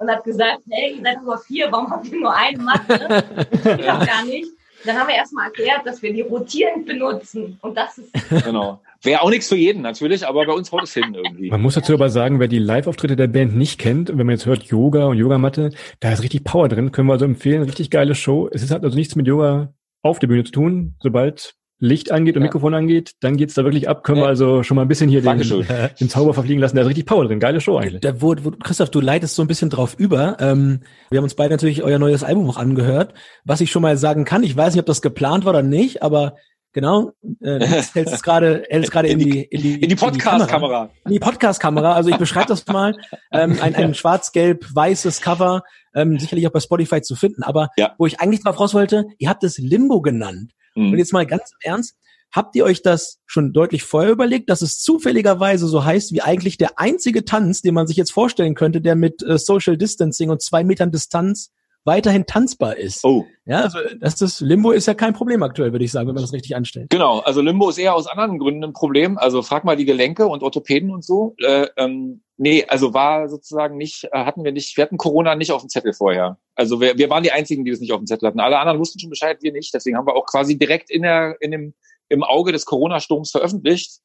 [0.00, 3.24] Und hat gesagt, hey, ihr seid nur vier, warum habt ihr nur eine Matte?
[3.52, 4.48] ich auch gar nicht.
[4.84, 7.58] Dann haben wir erstmal erklärt, dass wir die rotierend benutzen.
[7.62, 8.12] Und das ist.
[8.44, 8.80] Genau.
[9.02, 11.50] Wäre auch nichts für jeden natürlich, aber bei uns haut es hin irgendwie.
[11.50, 14.34] Man muss dazu aber sagen, wer die Live-Auftritte der Band nicht kennt, und wenn man
[14.34, 17.90] jetzt hört Yoga und Yogamatte, da ist richtig Power drin, können wir also empfehlen, richtig
[17.90, 18.48] geile Show.
[18.50, 20.94] Es hat also nichts mit Yoga auf der Bühne zu tun.
[21.00, 22.46] Sobald Licht angeht und ja.
[22.46, 24.02] Mikrofon angeht, dann geht's da wirklich ab.
[24.02, 24.24] Können ja.
[24.24, 26.76] wir also schon mal ein bisschen hier den, den, Zauber verfliegen lassen.
[26.76, 27.38] Da ist richtig Power drin.
[27.38, 28.00] Geile Show eigentlich.
[28.00, 30.36] Da, wo, wo, Christoph, du leitest so ein bisschen drauf über.
[30.40, 33.14] Ähm, wir haben uns beide natürlich euer neues Album auch angehört.
[33.44, 36.02] Was ich schon mal sagen kann, ich weiß nicht, ob das geplant war oder nicht,
[36.02, 36.34] aber
[36.74, 40.90] Genau, äh, hältst es gerade hältst gerade in die in die in die Podcast-Kamera.
[41.06, 41.94] In die Podcast-Kamera.
[41.94, 42.94] Also ich beschreibe das mal.
[43.32, 45.62] Ähm, ein, ein schwarz-gelb-weißes Cover,
[45.94, 47.42] ähm, sicherlich auch bei Spotify zu finden.
[47.42, 47.94] Aber ja.
[47.98, 50.52] wo ich eigentlich drauf raus wollte, ihr habt es Limbo genannt.
[50.78, 50.92] Mhm.
[50.92, 51.96] Und jetzt mal ganz ernst,
[52.32, 56.58] habt ihr euch das schon deutlich vorher überlegt, dass es zufälligerweise so heißt, wie eigentlich
[56.58, 60.42] der einzige Tanz, den man sich jetzt vorstellen könnte, der mit äh, Social Distancing und
[60.42, 61.52] zwei Metern Distanz
[61.84, 63.04] weiterhin tanzbar ist.
[63.04, 63.24] Oh.
[63.46, 66.22] Ja, also das ist, Limbo ist ja kein Problem aktuell, würde ich sagen, wenn man
[66.22, 66.90] das richtig anstellt.
[66.90, 69.16] Genau, also Limbo ist eher aus anderen Gründen ein Problem.
[69.16, 71.34] Also frag mal die Gelenke und Orthopäden und so.
[71.42, 75.50] Äh, ähm, nee, also war sozusagen nicht, äh, hatten wir nicht, wir hatten Corona nicht
[75.50, 76.38] auf dem Zettel vorher.
[76.54, 78.40] Also wir, wir waren die einzigen, die das nicht auf dem Zettel hatten.
[78.40, 79.72] Alle anderen wussten schon Bescheid, wir nicht.
[79.72, 81.74] Deswegen haben wir auch quasi direkt in der, in dem,
[82.10, 84.00] im Auge des Corona-Sturms veröffentlicht.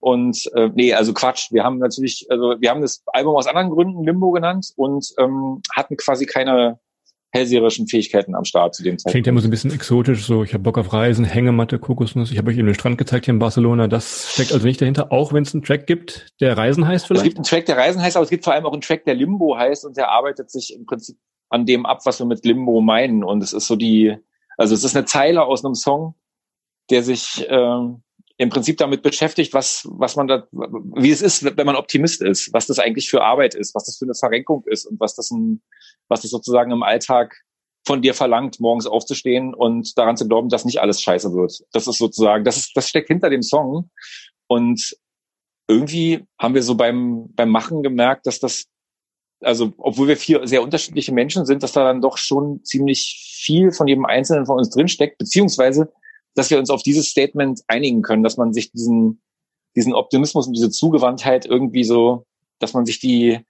[0.00, 1.52] Und äh, nee, also Quatsch.
[1.52, 5.60] Wir haben natürlich, also wir haben das Album aus anderen Gründen Limbo genannt und ähm,
[5.74, 6.78] hatten quasi keine
[7.36, 9.12] hellseherischen Fähigkeiten am Start zu dem Zeitpunkt.
[9.12, 12.30] Klingt ja immer so ein bisschen exotisch, so ich habe Bock auf Reisen, Hängematte, Kokosnuss.
[12.30, 13.88] Ich habe euch eben den Strand gezeigt hier in Barcelona.
[13.88, 17.20] Das steckt also nicht dahinter, auch wenn es einen Track gibt, der Reisen heißt vielleicht?
[17.20, 19.04] Es gibt einen Track, der Reisen heißt, aber es gibt vor allem auch einen Track,
[19.04, 21.16] der Limbo heißt und der arbeitet sich im Prinzip
[21.48, 23.22] an dem ab, was wir mit Limbo meinen.
[23.22, 24.16] Und es ist so die,
[24.56, 26.14] also es ist eine Zeile aus einem Song,
[26.90, 28.02] der sich ähm,
[28.38, 32.52] im Prinzip damit beschäftigt, was, was man da, wie es ist, wenn man Optimist ist,
[32.52, 35.30] was das eigentlich für Arbeit ist, was das für eine Verrenkung ist und was das
[35.30, 35.62] ein,
[36.08, 37.36] was das sozusagen im Alltag
[37.86, 41.62] von dir verlangt, morgens aufzustehen und daran zu glauben, dass nicht alles scheiße wird.
[41.72, 43.90] Das ist sozusagen, das ist, das steckt hinter dem Song.
[44.48, 44.96] Und
[45.68, 48.66] irgendwie haben wir so beim, beim Machen gemerkt, dass das,
[49.40, 53.70] also, obwohl wir vier sehr unterschiedliche Menschen sind, dass da dann doch schon ziemlich viel
[53.70, 55.92] von jedem Einzelnen von uns drinsteckt, beziehungsweise,
[56.34, 59.22] dass wir uns auf dieses Statement einigen können, dass man sich diesen,
[59.76, 62.26] diesen Optimismus und diese Zugewandtheit irgendwie so,
[62.58, 63.40] dass man sich die,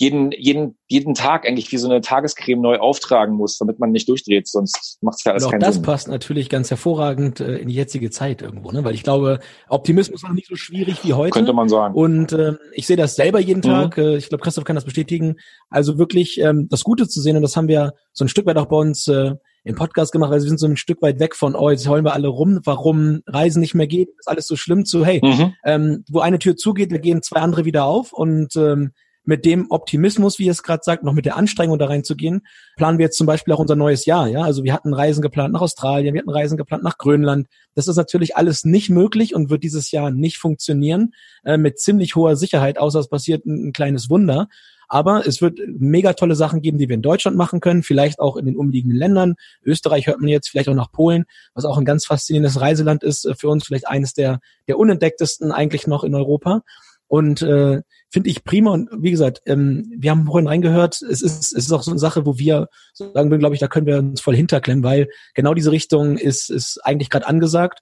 [0.00, 4.08] jeden, jeden, jeden Tag eigentlich wie so eine Tagescreme neu auftragen muss, damit man nicht
[4.08, 5.82] durchdreht, sonst macht es ja alles und auch keinen das Sinn.
[5.82, 8.84] passt natürlich ganz hervorragend äh, in die jetzige Zeit irgendwo, ne?
[8.84, 11.32] weil ich glaube, Optimismus ist noch nicht so schwierig wie heute.
[11.32, 11.96] Könnte man sagen.
[11.96, 13.62] Und äh, ich sehe das selber jeden mhm.
[13.62, 13.98] Tag.
[13.98, 15.34] Äh, ich glaube, Christoph kann das bestätigen.
[15.68, 18.56] Also wirklich ähm, das Gute zu sehen und das haben wir so ein Stück weit
[18.56, 19.32] auch bei uns äh,
[19.64, 22.04] im Podcast gemacht, weil wir sind so ein Stück weit weg von, oh, jetzt heulen
[22.04, 25.54] wir alle rum, warum Reisen nicht mehr geht, ist alles so schlimm zu, hey, mhm.
[25.64, 28.92] ähm, wo eine Tür zugeht, da gehen zwei andere wieder auf und ähm,
[29.28, 32.46] mit dem Optimismus, wie ihr es gerade sagt, noch mit der Anstrengung da reinzugehen,
[32.78, 34.26] planen wir jetzt zum Beispiel auch unser neues Jahr.
[34.26, 37.46] Ja, also wir hatten Reisen geplant nach Australien, wir hatten Reisen geplant nach Grönland.
[37.74, 41.12] Das ist natürlich alles nicht möglich und wird dieses Jahr nicht funktionieren
[41.44, 44.48] äh, mit ziemlich hoher Sicherheit, außer es passiert ein, ein kleines Wunder.
[44.88, 48.38] Aber es wird mega tolle Sachen geben, die wir in Deutschland machen können, vielleicht auch
[48.38, 49.34] in den umliegenden Ländern.
[49.62, 53.26] Österreich hört man jetzt, vielleicht auch nach Polen, was auch ein ganz faszinierendes Reiseland ist
[53.26, 56.62] äh, für uns, vielleicht eines der, der unentdecktesten eigentlich noch in Europa.
[57.08, 58.70] Und äh, finde ich prima.
[58.70, 61.98] Und wie gesagt, ähm, wir haben vorhin reingehört, es ist, es ist auch so eine
[61.98, 65.54] Sache, wo wir sagen würden, glaube ich, da können wir uns voll hinterklemmen, weil genau
[65.54, 67.80] diese Richtung ist, ist eigentlich gerade angesagt,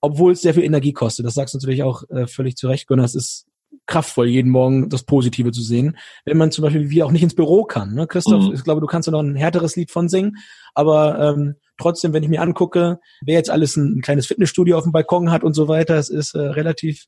[0.00, 1.24] obwohl es sehr viel Energie kostet.
[1.24, 3.06] Das sagst du natürlich auch äh, völlig zu Recht, Gunnar.
[3.06, 3.46] Es ist
[3.86, 5.96] kraftvoll, jeden Morgen das Positive zu sehen.
[6.24, 7.94] Wenn man zum Beispiel wie auch nicht ins Büro kann.
[7.94, 8.06] Ne?
[8.06, 8.54] Christoph, mhm.
[8.54, 10.36] ich glaube, du kannst da noch ein härteres Lied von singen,
[10.74, 14.84] aber ähm, trotzdem, wenn ich mir angucke, wer jetzt alles ein, ein kleines Fitnessstudio auf
[14.84, 17.06] dem Balkon hat und so weiter, es ist äh, relativ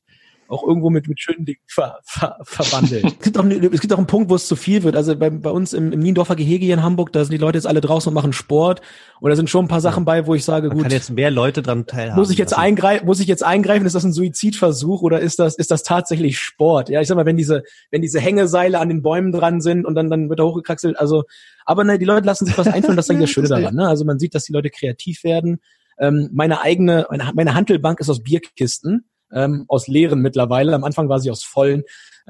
[0.49, 3.03] auch irgendwo mit, mit schönen Dingen ver, ver, verwandelt.
[3.19, 4.95] es, gibt auch, es gibt auch einen Punkt, wo es zu viel wird.
[4.95, 7.57] Also bei, bei uns im, im Niendorfer Gehege hier in Hamburg, da sind die Leute
[7.57, 8.81] jetzt alle draußen und machen Sport.
[9.19, 10.83] Und da sind schon ein paar Sachen bei, wo ich sage, Man gut.
[10.83, 12.19] kann jetzt mehr Leute dran teilhaben.
[12.19, 13.85] Muss ich jetzt eingreifen, muss ich jetzt eingreifen?
[13.85, 16.89] Ist das ein Suizidversuch oder ist das, ist das tatsächlich Sport?
[16.89, 19.95] Ja, ich sag mal, wenn diese, wenn diese Hängeseile an den Bäumen dran sind und
[19.95, 21.23] dann, dann wird er hochgekraxelt, also,
[21.65, 23.87] aber ne, die Leute lassen sich was einfallen, das ist eigentlich das Schöne daran, ne?
[23.87, 25.59] Also man sieht, dass die Leute kreativ werden.
[25.99, 30.73] Ähm, meine eigene, meine, meine Handelbank ist aus Bierkisten ähm, aus leeren mittlerweile.
[30.73, 31.83] Am Anfang war sie aus vollen.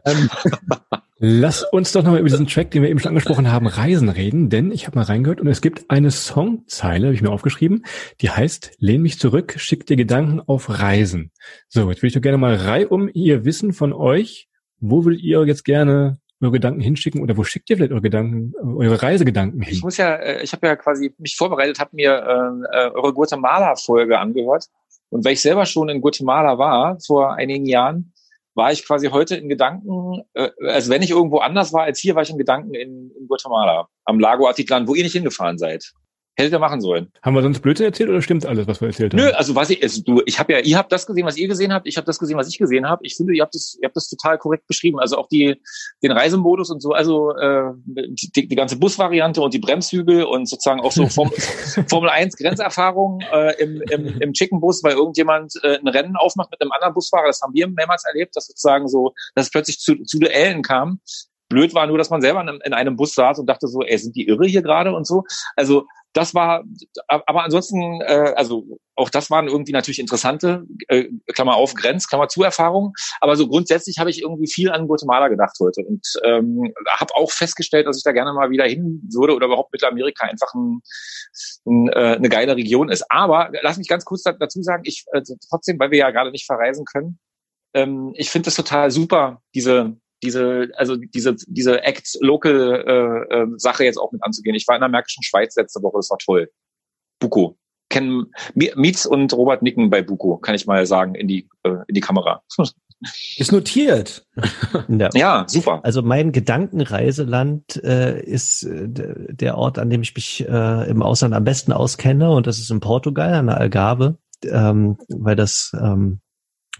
[0.05, 0.29] Ähm,
[1.19, 4.51] Lass uns doch nochmal über diesen Track, den wir eben schon angesprochen haben, Reisen reden,
[4.51, 7.85] denn ich habe mal reingehört und es gibt eine Songzeile, habe ich mir aufgeschrieben,
[8.21, 11.31] die heißt Lehn mich zurück, schick dir Gedanken auf Reisen.
[11.69, 14.47] So, jetzt würde ich doch gerne mal reihum ihr Wissen von euch.
[14.79, 18.53] Wo würdet ihr jetzt gerne eure Gedanken hinschicken oder wo schickt ihr vielleicht eure Gedanken,
[18.61, 19.73] eure Reisegedanken hin?
[19.73, 23.11] Ich muss ja, äh, ich habe ja quasi mich vorbereitet, habe mir äh, äh, eure
[23.11, 24.67] Guatemala-Folge angehört
[25.09, 28.13] und weil ich selber schon in Guatemala war vor einigen Jahren,
[28.55, 32.15] war ich quasi heute in Gedanken, äh, also wenn ich irgendwo anders war als hier,
[32.15, 35.93] war ich in Gedanken in, in Guatemala, am Lago Atitlan, wo ihr nicht hingefahren seid.
[36.39, 37.11] Hättet ihr machen sollen.
[37.23, 39.19] Haben wir sonst Blödsinn erzählt oder stimmt alles, was wir erzählt haben?
[39.19, 41.47] Nö, also was ich, also du, ich habe ja, ihr habt das gesehen, was ihr
[41.47, 43.03] gesehen habt, ich habe das gesehen, was ich gesehen habe.
[43.07, 44.99] Ich finde, ihr habt das, ihr habt das total korrekt beschrieben.
[44.99, 45.59] Also auch die,
[46.03, 50.79] den Reisemodus und so, also äh, die, die ganze Busvariante und die Bremshügel und sozusagen
[50.79, 51.31] auch so Form,
[51.89, 56.61] Formel 1 Grenzerfahrung äh, im, im, im Chicken-Bus, weil irgendjemand äh, ein Rennen aufmacht mit
[56.61, 57.25] einem anderen Busfahrer.
[57.25, 60.99] Das haben wir mehrmals erlebt, dass sozusagen so, dass es plötzlich zu, zu Duellen kam.
[61.49, 63.81] Blöd war nur, dass man selber in einem, in einem Bus saß und dachte so,
[63.81, 65.23] ey, sind die irre hier gerade und so.
[65.55, 66.63] Also das war,
[67.07, 72.27] aber ansonsten, äh, also auch das waren irgendwie natürlich interessante, äh, Klammer auf, Grenz, Klammer
[72.27, 72.93] zu Erfahrungen.
[73.21, 77.31] Aber so grundsätzlich habe ich irgendwie viel an Guatemala gedacht heute und ähm, habe auch
[77.31, 80.81] festgestellt, dass ich da gerne mal wieder hin würde oder überhaupt Mittelamerika einfach ein,
[81.67, 83.05] ein, äh, eine geile Region ist.
[83.09, 86.47] Aber lass mich ganz kurz dazu sagen, ich äh, trotzdem, weil wir ja gerade nicht
[86.47, 87.19] verreisen können,
[87.75, 93.97] ähm, ich finde es total super, diese diese, also diese, diese Act-Local-Sache äh, äh, jetzt
[93.97, 94.55] auch mit anzugehen.
[94.55, 96.49] Ich war in der Märkischen Schweiz letzte Woche, das war toll.
[97.19, 97.57] Buko.
[97.89, 101.93] Kennen Mietz und Robert Nicken bei Buko, kann ich mal sagen, in die, äh, in
[101.93, 102.43] die Kamera.
[103.37, 104.25] Ist notiert.
[104.87, 105.09] Ja.
[105.13, 105.81] ja, super.
[105.83, 111.35] Also mein Gedankenreiseland äh, ist äh, der Ort, an dem ich mich äh, im Ausland
[111.35, 116.21] am besten auskenne und das ist in Portugal an der Algarve, ähm, weil das ähm,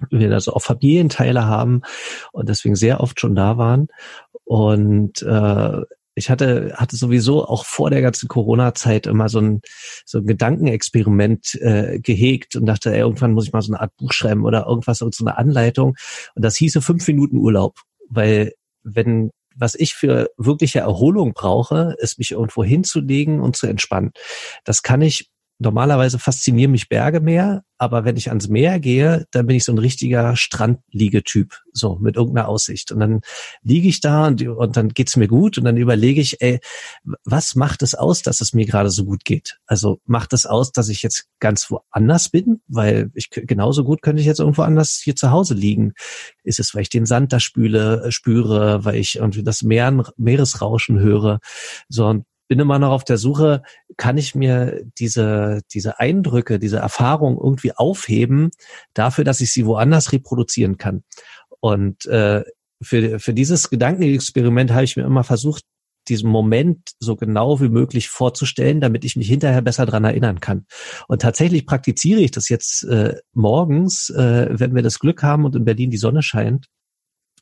[0.10, 1.82] wir da so auch Familienteile haben
[2.32, 3.88] und deswegen sehr oft schon da waren.
[4.44, 5.82] Und äh,
[6.16, 9.62] ich hatte, hatte sowieso auch vor der ganzen Corona-Zeit immer so ein,
[10.04, 13.96] so ein Gedankenexperiment äh, gehegt und dachte, ey, irgendwann muss ich mal so eine Art
[13.98, 15.96] Buch schreiben oder irgendwas, so eine Anleitung.
[16.34, 17.82] Und das hieße fünf Minuten Urlaub.
[18.10, 24.12] Weil wenn was ich für wirkliche Erholung brauche, ist mich irgendwo hinzulegen und zu entspannen.
[24.64, 25.30] Das kann ich
[25.60, 29.72] normalerweise faszinieren mich Berge mehr, aber wenn ich ans Meer gehe, dann bin ich so
[29.72, 32.92] ein richtiger Strandliegetyp, so mit irgendeiner Aussicht.
[32.92, 33.22] Und dann
[33.62, 36.60] liege ich da und, und dann geht's mir gut und dann überlege ich, ey,
[37.24, 39.58] was macht es aus, dass es mir gerade so gut geht?
[39.68, 44.22] Also macht es aus, dass ich jetzt ganz woanders bin, weil ich genauso gut könnte
[44.22, 45.94] ich jetzt irgendwo anders hier zu Hause liegen.
[46.44, 50.04] Ist es, weil ich den Sand da spüle, äh, spüre, weil ich irgendwie das Meer,
[50.18, 51.40] Meeresrauschen höre?
[51.90, 53.62] So, und bin immer noch auf der Suche,
[53.98, 58.52] kann ich mir diese, diese Eindrücke, diese Erfahrung irgendwie aufheben,
[58.94, 61.04] dafür, dass ich sie woanders reproduzieren kann.
[61.60, 62.44] Und äh,
[62.82, 65.64] für, für dieses Gedankenexperiment habe ich mir immer versucht,
[66.08, 70.66] diesen Moment so genau wie möglich vorzustellen, damit ich mich hinterher besser dran erinnern kann.
[71.08, 75.56] Und tatsächlich praktiziere ich das jetzt äh, morgens, äh, wenn wir das Glück haben und
[75.56, 76.68] in Berlin die Sonne scheint,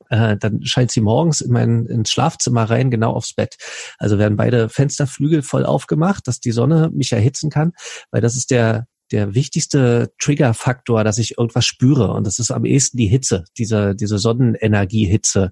[0.10, 3.58] äh, dann scheint sie morgens in mein ins Schlafzimmer rein, genau aufs Bett.
[3.98, 7.74] Also werden beide Fensterflügel voll aufgemacht, dass die Sonne mich erhitzen kann,
[8.12, 12.12] weil das ist der der wichtigste Triggerfaktor, dass ich irgendwas spüre.
[12.12, 15.52] Und das ist am ehesten die Hitze, diese, diese Sonnenenergiehitze.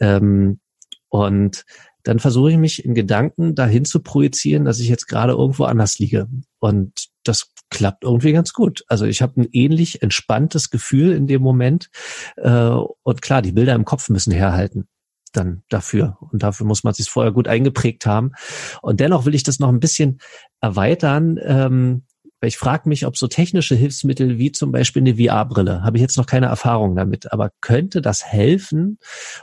[0.00, 0.60] Ähm,
[1.08, 1.64] und
[2.06, 5.98] dann versuche ich mich in Gedanken dahin zu projizieren, dass ich jetzt gerade irgendwo anders
[5.98, 6.28] liege.
[6.60, 8.84] Und das klappt irgendwie ganz gut.
[8.86, 11.90] Also ich habe ein ähnlich entspanntes Gefühl in dem Moment.
[12.36, 12.70] Äh,
[13.02, 14.86] und klar, die Bilder im Kopf müssen herhalten
[15.32, 16.16] dann dafür.
[16.20, 18.32] Und dafür muss man sich vorher gut eingeprägt haben.
[18.82, 20.20] Und dennoch will ich das noch ein bisschen
[20.60, 21.40] erweitern.
[21.42, 22.04] Ähm,
[22.42, 26.18] ich frage mich, ob so technische Hilfsmittel wie zum Beispiel eine VR-Brille, habe ich jetzt
[26.18, 28.98] noch keine Erfahrung damit, aber könnte das helfen?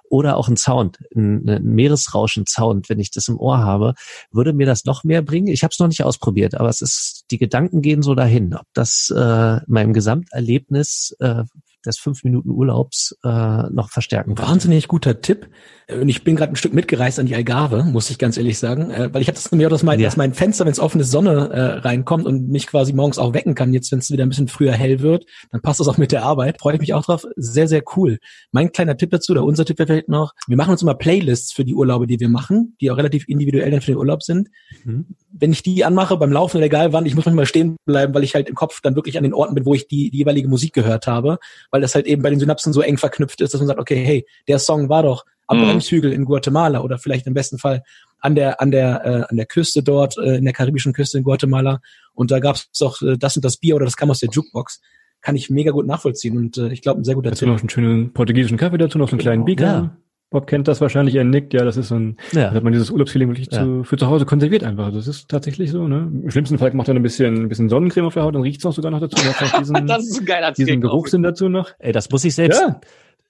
[0.10, 3.95] Oder auch ein Sound, ein, ein Meeresrauschen-Sound, wenn ich das im Ohr habe,
[4.32, 5.47] würde mir das noch mehr bringen?
[5.47, 8.65] Ich habe es noch nicht ausprobiert, aber es ist, die Gedanken gehen so dahin, ob
[8.73, 11.43] das äh, meinem Gesamterlebnis äh,
[11.86, 13.28] des fünf Minuten Urlaubs äh,
[13.69, 14.38] noch verstärken.
[14.38, 15.50] Wahnsinnig guter Tipp.
[15.91, 18.89] Und ich bin gerade ein Stück mitgereist an die Algarve, muss ich ganz ehrlich sagen,
[18.91, 20.08] äh, weil ich habe das nämlich auch, dass mein, ja.
[20.08, 23.54] dass mein Fenster, wenn es offene Sonne äh, reinkommt und mich quasi morgens auch wecken
[23.54, 26.12] kann, jetzt wenn es wieder ein bisschen früher hell wird, dann passt das auch mit
[26.12, 26.62] der Arbeit.
[26.62, 27.26] Freue ich mich auch drauf.
[27.36, 28.19] Sehr, sehr cool.
[28.52, 31.65] Mein kleiner Tipp dazu, oder unser Tipp vielleicht noch, wir machen uns immer Playlists für
[31.65, 34.50] die Urlaube, die wir machen, die auch relativ individuell dann für den Urlaub sind.
[34.86, 35.06] Mhm.
[35.32, 38.24] Wenn ich die anmache beim Laufen oder egal wann, ich muss manchmal stehen bleiben, weil
[38.24, 40.48] ich halt im Kopf dann wirklich an den Orten bin, wo ich die, die jeweilige
[40.48, 41.39] Musik gehört habe,
[41.73, 43.95] weil das halt eben bei den Synapsen so eng verknüpft ist, dass man sagt, okay,
[43.95, 45.65] hey, der Song war doch am mhm.
[45.65, 47.83] Bremshügel in Guatemala oder vielleicht im besten Fall
[48.19, 51.23] an der an der äh, an der Küste dort äh, in der karibischen Küste in
[51.23, 51.81] Guatemala.
[52.13, 54.29] Und da gab es doch äh, das und das Bier oder das kam aus der
[54.29, 54.81] Jukebox.
[55.21, 57.69] Kann ich mega gut nachvollziehen und äh, ich glaube ein sehr guter dazu noch einen
[57.69, 59.97] schönen portugiesischen Kaffee dazu noch einen kleinen Beaker ja.
[60.34, 62.50] Bob kennt das wahrscheinlich, er nickt, ja, das ist so ein, ja.
[62.50, 63.63] da hat man dieses Urlaubsfeeling wirklich ja.
[63.63, 64.91] zu, für zu Hause konserviert einfach.
[64.91, 66.10] Das ist tatsächlich so, ne?
[66.12, 68.65] Im schlimmsten Fall macht er ein bisschen, ein bisschen Sonnencreme auf der Haut, dann riecht's
[68.65, 69.15] auch sogar noch dazu.
[69.60, 71.69] Diesen, das ist ein geiler Diesen Geruchssinn dazu noch.
[71.78, 72.82] Ey, das muss ich selbst, ja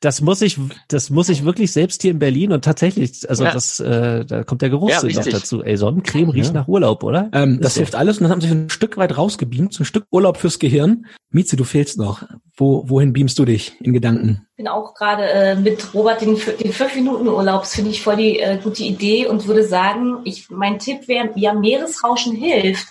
[0.04, 3.52] das muss ich, das muss ich wirklich selbst hier in Berlin und tatsächlich, also ja.
[3.52, 5.64] das, äh, da kommt der Geruchssinn ja, noch dazu.
[5.64, 6.54] Ey, Sonnencreme riecht ja.
[6.54, 7.30] nach Urlaub, oder?
[7.32, 7.80] Ähm, das so.
[7.80, 10.60] hilft alles und das haben sich ein Stück weit rausgebeamt, so ein Stück Urlaub fürs
[10.60, 11.06] Gehirn.
[11.30, 12.24] Mieze, du fehlst noch.
[12.58, 14.46] Wo, wohin beamst du dich in Gedanken?
[14.52, 18.18] Ich bin auch gerade äh, mit Robert den, den fünf Minuten Urlaubs finde ich voll
[18.18, 22.88] die äh, gute Idee und würde sagen, ich, mein Tipp wäre, ja, Meeresrauschen hilft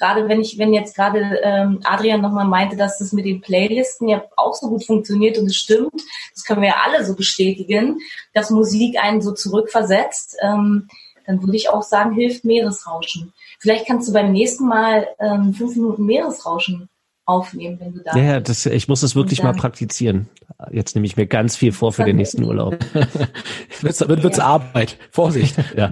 [0.00, 4.08] gerade wenn ich, wenn jetzt gerade ähm, Adrian nochmal meinte, dass das mit den Playlisten
[4.08, 6.02] ja auch so gut funktioniert und es stimmt,
[6.34, 7.98] das können wir ja alle so bestätigen,
[8.32, 10.88] dass Musik einen so zurückversetzt, ähm,
[11.26, 13.32] dann würde ich auch sagen, hilft Meeresrauschen.
[13.60, 16.88] Vielleicht kannst du beim nächsten Mal ähm, fünf Minuten Meeresrauschen
[17.26, 20.28] aufnehmen, wenn du da Ja, ja das, ich muss das wirklich mal praktizieren.
[20.72, 22.78] Jetzt nehme ich mir ganz viel vor für den nächsten Urlaub.
[23.80, 24.44] wird, wird, wird's ja.
[24.44, 24.96] Arbeit.
[25.10, 25.54] Vorsicht.
[25.76, 25.90] Ja.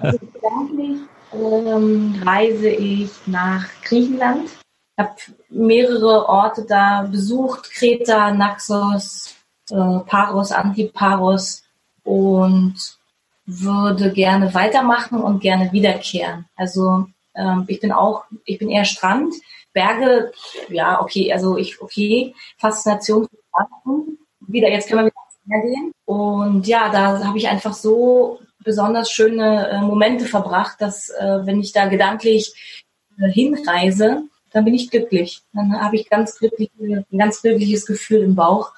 [0.00, 0.18] Also,
[1.32, 4.46] ähm, reise ich nach Griechenland.
[4.46, 5.14] Ich habe
[5.48, 9.34] mehrere Orte da besucht, Kreta, Naxos,
[9.70, 11.62] äh, Paros, Antiparos
[12.04, 12.74] und
[13.46, 16.46] würde gerne weitermachen und gerne wiederkehren.
[16.56, 19.34] Also ähm, ich bin auch, ich bin eher Strand,
[19.72, 20.32] Berge,
[20.68, 23.26] ja, okay, also ich, okay, Faszination
[24.40, 25.12] wieder, jetzt können wir
[25.44, 25.92] wieder gehen.
[26.04, 31.60] Und ja, da habe ich einfach so besonders schöne äh, Momente verbracht, dass äh, wenn
[31.60, 32.84] ich da gedanklich
[33.18, 35.42] äh, hinreise, dann bin ich glücklich.
[35.52, 38.72] Dann habe ich ganz glücklich, ein ganz glückliches Gefühl im Bauch.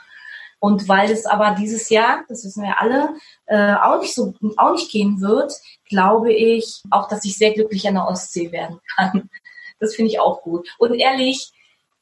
[0.58, 3.14] Und weil es aber dieses Jahr, das wissen wir alle,
[3.46, 5.54] äh, auch nicht so auch nicht gehen wird,
[5.88, 9.30] glaube ich auch, dass ich sehr glücklich an der Ostsee werden kann.
[9.82, 10.68] Das finde ich auch gut.
[10.76, 11.52] Und ehrlich,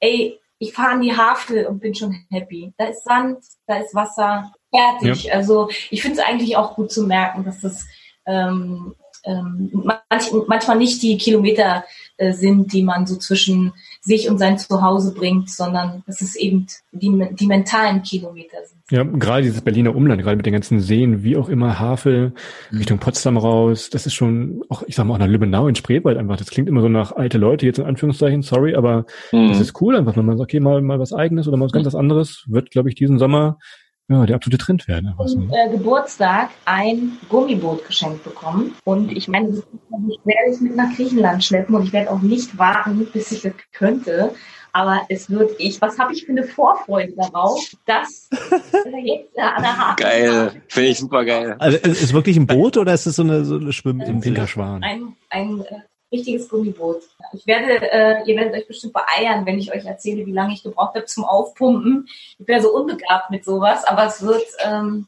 [0.00, 2.72] ey, ich fahre an die Havel und bin schon happy.
[2.76, 3.38] Da ist Sand,
[3.68, 5.24] da ist Wasser, fertig.
[5.24, 5.35] Ja.
[5.35, 7.87] Also ich finde es eigentlich auch gut zu merken, dass das
[8.26, 11.85] ähm, ähm, manch, manchmal nicht die Kilometer
[12.16, 16.66] äh, sind, die man so zwischen sich und sein Zuhause bringt, sondern dass es eben
[16.92, 18.78] die, die mentalen Kilometer sind.
[18.90, 22.33] Ja, gerade dieses Berliner Umland, gerade mit den ganzen Seen, wie auch immer, Havel,
[22.70, 22.78] mhm.
[22.78, 26.16] Richtung Potsdam raus, das ist schon auch, ich sag mal, auch nach Lübbenau in Spreewald
[26.16, 26.38] einfach.
[26.38, 29.48] Das klingt immer so nach alte Leute, jetzt in Anführungszeichen, sorry, aber mhm.
[29.48, 31.72] das ist cool einfach, wenn man sagt, okay, mal, mal was eigenes oder mal was
[31.72, 33.59] ganz was anderes, wird, glaube ich, diesen Sommer
[34.08, 35.12] ja, der absolute Trend werden.
[35.16, 35.48] Was, ne?
[35.52, 38.74] äh, Geburtstag ein Gummiboot geschenkt bekommen.
[38.84, 42.56] Und ich meine, ich werde es mit nach Griechenland schleppen und ich werde auch nicht
[42.56, 44.34] warten, bis ich das könnte.
[44.72, 45.80] Aber es wird ich.
[45.80, 48.28] Was habe ich für eine Vorfreude darauf, dass
[49.04, 51.56] jetzt an der Hafen Geil, finde ich super geil.
[51.58, 54.24] Also ist es wirklich ein Boot oder ist es so eine, so eine Schwimm im
[54.24, 54.82] Winterschwan?
[54.82, 57.02] Ein, ein äh, richtiges Gummiboot.
[57.32, 60.62] Ich werde, äh, ihr werdet euch bestimmt beeiern, wenn ich euch erzähle, wie lange ich
[60.62, 62.08] gebraucht habe zum Aufpumpen.
[62.38, 65.06] Ich bin ja so unbegabt mit sowas, aber es wird, ähm,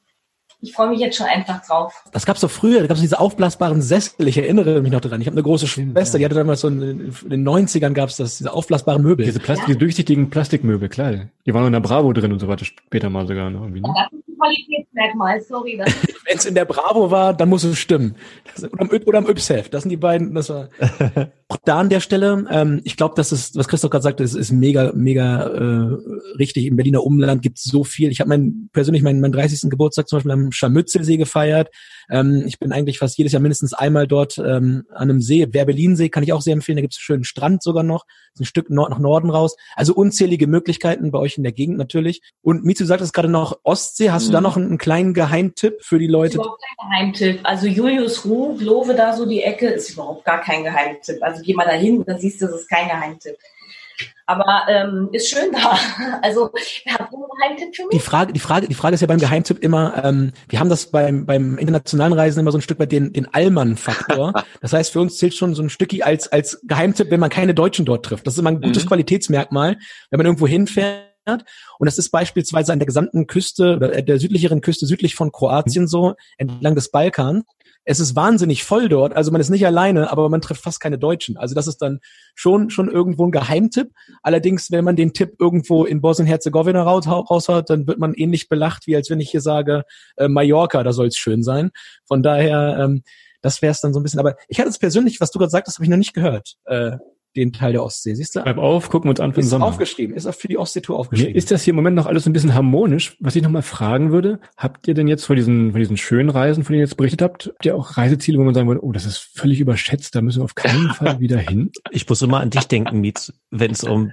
[0.63, 2.05] ich freue mich jetzt schon einfach drauf.
[2.13, 5.21] Das gab's doch früher, da gab's diese aufblasbaren Sessel, ich erinnere mich noch dran.
[5.21, 8.39] Ich habe eine große Schwester, die hatte damals so in, in den 90ern gab's das,
[8.39, 9.25] diese aufblasbaren Möbel.
[9.25, 9.67] Diese, Plastik, ja?
[9.69, 11.29] diese durchsichtigen Plastikmöbel, klar.
[11.47, 13.81] Die waren in der Bravo drin und so weiter, später mal sogar noch irgendwie.
[13.81, 13.89] Ne?
[14.41, 15.79] Qualitätsmerkmal, sorry.
[16.27, 18.15] Wenn es in der Bravo war, dann muss es stimmen.
[18.55, 20.35] Das, oder, am, oder am Ypsheft, das sind die beiden.
[20.35, 20.69] Das war
[21.49, 22.47] auch da an der Stelle.
[22.51, 25.97] Ähm, ich glaube, das ist, was Christoph gerade sagte, ist, ist mega, mega äh,
[26.39, 26.67] richtig.
[26.67, 28.11] Im Berliner Umland gibt es so viel.
[28.11, 29.71] Ich habe mein persönlich meinen, meinen 30.
[29.71, 31.71] Geburtstag zum Beispiel am Scharmützelsee gefeiert.
[32.11, 35.47] Ähm, ich bin eigentlich fast jedes Jahr mindestens einmal dort ähm, an einem See.
[35.53, 36.77] Werbelinsee kann ich auch sehr empfehlen.
[36.77, 38.05] Da gibt es einen schönen Strand sogar noch,
[38.39, 39.57] ein Stück Nord nach Norden raus.
[39.77, 42.23] Also unzählige Möglichkeiten bei euch in der Gegend natürlich.
[42.43, 44.11] Und Mizu sagt es gerade noch Ostsee.
[44.11, 44.27] Hast mhm.
[44.29, 44.45] du da mhm.
[44.45, 46.37] noch einen, einen, kleinen Geheimtipp für die Leute?
[46.37, 47.41] Überhaupt kein Geheimtipp.
[47.45, 51.23] Also Julius Ruh, Glove da so die Ecke, ist überhaupt gar kein Geheimtipp.
[51.23, 53.37] Also geh mal dahin, dann siehst du, das ist kein Geheimtipp.
[54.27, 55.79] Aber ähm, ist schön da.
[56.23, 56.51] Also
[56.89, 57.91] habt ihr einen Geheimtipp für mich?
[57.93, 60.91] Die Frage, die Frage, die Frage ist ja beim Geheimtipp immer, ähm, wir haben das
[60.91, 64.45] beim, beim internationalen Reisen immer so ein Stück weit den, den Allmann-Faktor.
[64.61, 67.55] das heißt, für uns zählt schon so ein Stückchen als, als Geheimtipp, wenn man keine
[67.55, 68.27] Deutschen dort trifft.
[68.27, 68.89] Das ist immer ein gutes mhm.
[68.89, 69.79] Qualitätsmerkmal,
[70.11, 71.07] wenn man irgendwo hinfährt.
[71.27, 75.87] Und das ist beispielsweise an der gesamten Küste oder der südlicheren Küste südlich von Kroatien
[75.87, 77.45] so, entlang des Balkans
[77.85, 80.99] es ist wahnsinnig voll dort, also man ist nicht alleine, aber man trifft fast keine
[80.99, 81.37] Deutschen.
[81.37, 82.01] Also das ist dann
[82.35, 83.91] schon schon irgendwo ein Geheimtipp.
[84.23, 88.97] Allerdings, wenn man den Tipp irgendwo in Bosnien-Herzegowina raushaut, dann wird man ähnlich belacht, wie
[88.97, 89.85] als wenn ich hier sage,
[90.17, 91.71] äh, Mallorca, da soll es schön sein.
[92.07, 93.03] Von daher, ähm,
[93.43, 94.21] das wäre es dann so ein bisschen.
[94.21, 96.57] Aber ich hatte es persönlich, was du gerade sagst, habe ich noch nicht gehört.
[96.67, 96.99] Äh,
[97.37, 98.15] den Teil der Ostsee.
[98.15, 98.43] Siehst du?
[98.43, 99.67] Bleib auf, gucken wir uns an für den ist Sommer.
[99.67, 101.35] aufgeschrieben, ist auch für die Ostseetour aufgeschrieben.
[101.35, 103.17] Ist das hier im Moment noch alles ein bisschen harmonisch?
[103.21, 106.65] Was ich nochmal fragen würde, habt ihr denn jetzt von diesen, von diesen schönen Reisen,
[106.65, 108.93] von denen ihr jetzt berichtet habt, habt ihr auch Reiseziele, wo man sagen würde, oh,
[108.93, 111.71] das ist völlig überschätzt, da müssen wir auf keinen Fall wieder hin?
[111.91, 114.13] Ich muss immer an dich denken, Mietz, wenn es um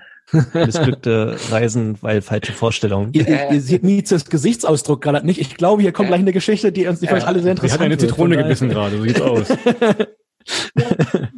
[0.53, 3.13] missglückte Reisen, weil falsche Vorstellungen.
[3.13, 5.39] Ihr, ihr, ihr seht Mietzes Gesichtsausdruck gerade nicht.
[5.39, 7.79] Ich glaube, hier kommt gleich eine Geschichte, die uns die vielleicht alle sehr interessiert.
[7.79, 9.47] hat eine Zitrone gebissen gerade, so sieht's aus.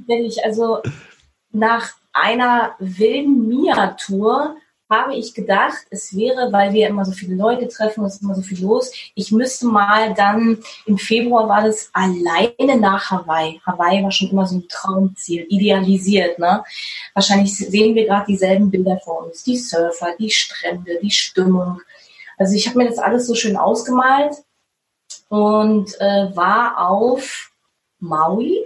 [0.07, 0.81] Ja, ich, also
[1.51, 4.55] nach einer wilden Mia-Tour
[4.89, 8.33] habe ich gedacht, es wäre, weil wir immer so viele Leute treffen, es ist immer
[8.33, 13.61] so viel los, ich müsste mal dann, im Februar war das alleine nach Hawaii.
[13.65, 16.39] Hawaii war schon immer so ein Traumziel, idealisiert.
[16.39, 16.63] Ne?
[17.13, 19.43] Wahrscheinlich sehen wir gerade dieselben Bilder vor uns.
[19.43, 21.81] Die Surfer, die Strände, die Stimmung.
[22.37, 24.37] Also ich habe mir das alles so schön ausgemalt
[25.27, 27.51] und äh, war auf
[27.99, 28.65] Maui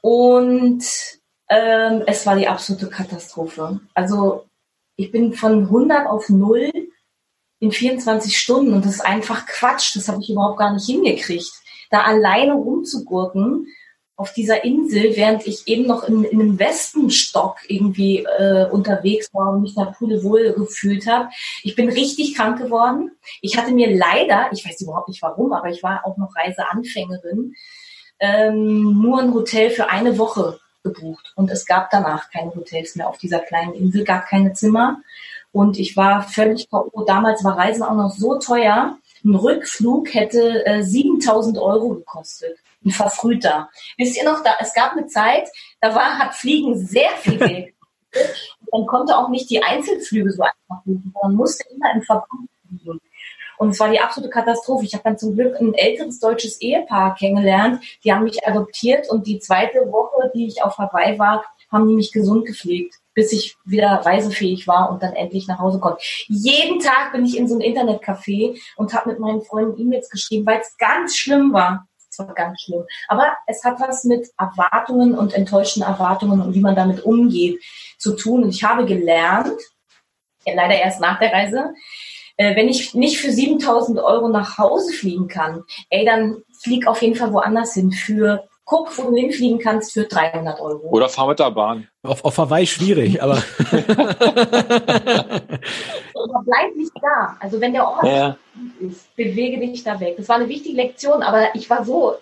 [0.00, 0.84] Und
[1.48, 3.80] ähm, es war die absolute Katastrophe.
[3.94, 4.46] Also
[4.96, 6.70] ich bin von 100 auf 0
[7.58, 9.96] in 24 Stunden und das ist einfach Quatsch.
[9.96, 11.52] Das habe ich überhaupt gar nicht hingekriegt.
[11.90, 13.66] Da alleine rumzugurken
[14.20, 19.54] auf dieser Insel, während ich eben noch in, in einem Westenstock irgendwie äh, unterwegs war
[19.54, 21.30] und mich da pudelwohl gefühlt habe.
[21.62, 23.12] Ich bin richtig krank geworden.
[23.40, 27.54] Ich hatte mir leider, ich weiß überhaupt nicht warum, aber ich war auch noch Reiseanfängerin,
[28.20, 31.32] ähm, nur ein Hotel für eine Woche gebucht.
[31.36, 35.00] Und es gab danach keine Hotels mehr auf dieser kleinen Insel, gab keine Zimmer.
[35.52, 37.04] Und ich war völlig K.O.
[37.04, 38.96] Damals war Reisen auch noch so teuer.
[39.24, 42.56] Ein Rückflug hätte äh, 7000 Euro gekostet.
[42.84, 43.68] Ein verfrühter.
[43.98, 45.48] Wisst ihr noch, da, es gab eine Zeit,
[45.80, 47.74] da war, hat Fliegen sehr viel Geld.
[48.72, 51.14] Man konnte auch nicht die Einzelflüge so einfach buchen.
[51.22, 53.00] Man musste immer im Verbund fliegen.
[53.60, 54.86] Und es war die absolute Katastrophe.
[54.86, 57.84] Ich habe dann zum Glück ein älteres deutsches Ehepaar kennengelernt.
[58.02, 61.94] Die haben mich adoptiert und die zweite Woche, die ich auf Hawaii war, haben die
[61.94, 66.02] mich gesund gepflegt, bis ich wieder reisefähig war und dann endlich nach Hause konnte.
[66.28, 70.46] Jeden Tag bin ich in so ein Internetcafé und habe mit meinen Freunden E-Mails geschrieben,
[70.46, 71.86] weil es ganz schlimm war.
[72.10, 72.84] Es war ganz schlimm.
[73.08, 77.62] Aber es hat was mit Erwartungen und enttäuschten Erwartungen und wie man damit umgeht
[77.98, 78.44] zu tun.
[78.44, 79.52] Und ich habe gelernt,
[80.46, 81.74] leider erst nach der Reise,
[82.36, 87.02] äh, wenn ich nicht für 7000 Euro nach Hause fliegen kann, ey, dann flieg auf
[87.02, 90.88] jeden Fall woanders hin für guck, wo du hinfliegen kannst für 300 Euro.
[90.90, 91.88] Oder fahr mit der Bahn.
[92.04, 93.42] Auf, auf Hawaii schwierig, aber.
[96.14, 97.36] aber bleib nicht da.
[97.40, 98.36] Also wenn der Ort ja.
[98.78, 100.14] ist, bewege dich da weg.
[100.18, 102.14] Das war eine wichtige Lektion, aber ich war so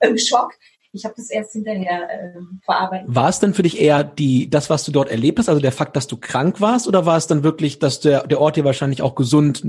[0.00, 0.54] im Schock,
[0.92, 2.32] ich habe das erst hinterher äh,
[2.64, 3.06] verarbeitet.
[3.14, 5.72] War es denn für dich eher die, das, was du dort erlebt hast, also der
[5.72, 8.64] Fakt, dass du krank warst, oder war es dann wirklich, dass der, der Ort dir
[8.64, 9.62] wahrscheinlich auch gesund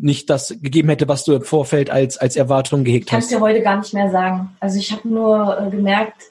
[0.00, 3.08] nicht das gegeben hätte, was du im Vorfeld als, als Erwartung gehegt hast?
[3.08, 4.56] Ich kann es dir heute gar nicht mehr sagen.
[4.60, 6.22] Also ich habe nur äh, gemerkt,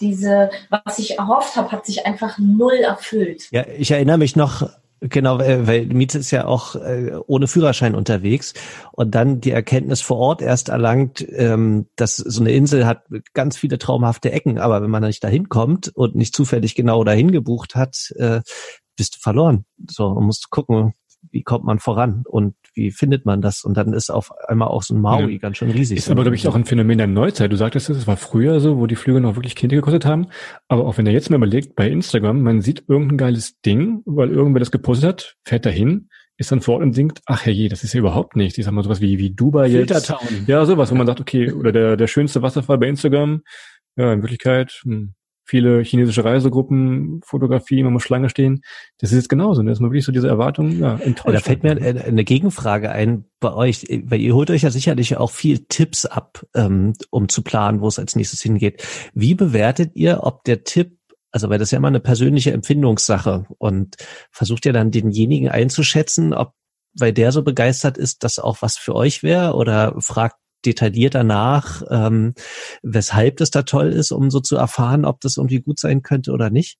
[0.00, 3.48] diese, was ich erhofft habe, hat sich einfach null erfüllt.
[3.52, 4.68] Ja, ich erinnere mich noch,
[5.00, 8.54] Genau, weil Miete ist ja auch äh, ohne Führerschein unterwegs
[8.92, 13.58] und dann die Erkenntnis vor Ort erst erlangt, ähm, dass so eine Insel hat ganz
[13.58, 17.74] viele traumhafte Ecken, aber wenn man nicht dahin kommt und nicht zufällig genau dahin gebucht
[17.74, 18.40] hat, äh,
[18.96, 19.66] bist du verloren.
[19.90, 20.94] So, man muss gucken,
[21.30, 23.64] wie kommt man voran und wie findet man das?
[23.64, 25.38] Und dann ist auf einmal auch so ein Maui ja.
[25.38, 25.98] ganz schön riesig.
[25.98, 27.52] Ist aber, glaube ich, auch ein Phänomen der Neuzeit.
[27.52, 30.26] Du sagtest es, es war früher so, wo die Flüge noch wirklich Kinder gekostet haben.
[30.68, 34.30] Aber auch wenn ihr jetzt mal überlegt, bei Instagram, man sieht irgendein geiles Ding, weil
[34.30, 37.84] irgendwer das gepostet hat, fährt dahin, ist dann vor Ort und denkt, ach herrje, das
[37.84, 38.58] ist ja überhaupt nicht.
[38.58, 40.12] Ich sag mal sowas wie, wie Dubai jetzt.
[40.46, 43.42] Ja, sowas, wo man sagt, okay, oder der, der schönste Wasserfall bei Instagram.
[43.96, 45.14] Ja, in Wirklichkeit, hm,
[45.44, 48.62] viele chinesische Reisegruppen, Fotografie, man muss Schlange stehen.
[48.98, 49.62] Das ist jetzt genauso.
[49.62, 49.70] Ne?
[49.70, 51.36] Ist mal wirklich so diese Erwartung ja, enttäuscht.
[51.36, 55.30] Da fällt mir eine Gegenfrage ein bei euch, weil ihr holt euch ja sicherlich auch
[55.30, 58.82] viel Tipps ab, ähm, um zu planen, wo es als nächstes hingeht.
[59.12, 60.98] Wie bewertet ihr, ob der Tipp
[61.30, 63.96] also weil das ist ja immer eine persönliche Empfindungssache und
[64.30, 66.54] versucht ihr dann denjenigen einzuschätzen, ob
[66.96, 70.36] weil der so begeistert ist, dass auch was für euch wäre oder fragt
[70.66, 72.34] detaillierter nach, ähm,
[72.82, 76.32] weshalb das da toll ist, um so zu erfahren, ob das irgendwie gut sein könnte
[76.32, 76.78] oder nicht?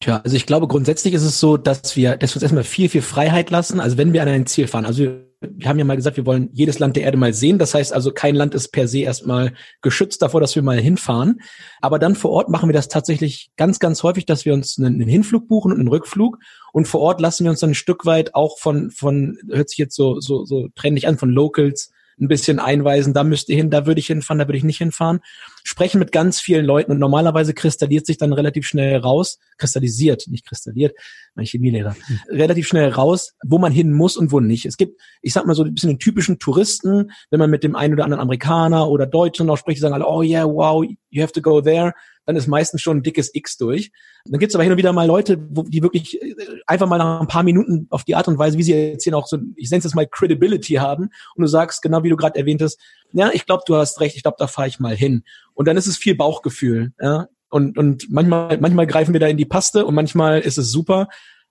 [0.00, 2.88] Tja, also ich glaube, grundsätzlich ist es so, dass wir, dass wir uns erstmal viel,
[2.90, 3.80] viel Freiheit lassen.
[3.80, 6.26] Also wenn wir an ein Ziel fahren, also wir, wir haben ja mal gesagt, wir
[6.26, 7.58] wollen jedes Land der Erde mal sehen.
[7.58, 11.40] Das heißt also, kein Land ist per se erstmal geschützt davor, dass wir mal hinfahren.
[11.80, 14.96] Aber dann vor Ort machen wir das tatsächlich ganz, ganz häufig, dass wir uns einen,
[15.00, 16.38] einen Hinflug buchen und einen Rückflug.
[16.72, 19.78] Und vor Ort lassen wir uns dann ein Stück weit auch von, von, hört sich
[19.78, 23.70] jetzt so, so, so trendig an, von Locals ein bisschen einweisen, da müsst ihr hin,
[23.70, 25.20] da würde ich hinfahren, da würde ich nicht hinfahren.
[25.64, 30.46] Sprechen mit ganz vielen Leuten und normalerweise kristalliert sich dann relativ schnell raus, kristallisiert, nicht
[30.46, 30.96] kristalliert,
[31.34, 32.18] mein Chemielehrer, hm.
[32.30, 34.64] relativ schnell raus, wo man hin muss und wo nicht.
[34.66, 37.76] Es gibt, ich sag mal so ein bisschen den typischen Touristen, wenn man mit dem
[37.76, 41.22] einen oder anderen Amerikaner oder Deutschen auch spricht, die sagen alle, oh yeah, wow, you
[41.22, 41.92] have to go there
[42.26, 43.92] dann ist meistens schon ein dickes X durch.
[44.24, 46.34] Dann gibt es aber hin und wieder mal Leute, wo, die wirklich äh,
[46.66, 49.26] einfach mal nach ein paar Minuten auf die Art und Weise, wie sie hier noch
[49.26, 52.38] so, ich nenne es jetzt mal Credibility haben und du sagst, genau wie du gerade
[52.38, 52.78] erwähnt hast,
[53.12, 55.22] ja, ich glaube, du hast recht, ich glaube, da fahre ich mal hin.
[55.54, 56.92] Und dann ist es viel Bauchgefühl.
[57.00, 57.28] Ja?
[57.48, 61.08] Und, und manchmal, manchmal greifen wir da in die Paste und manchmal ist es super.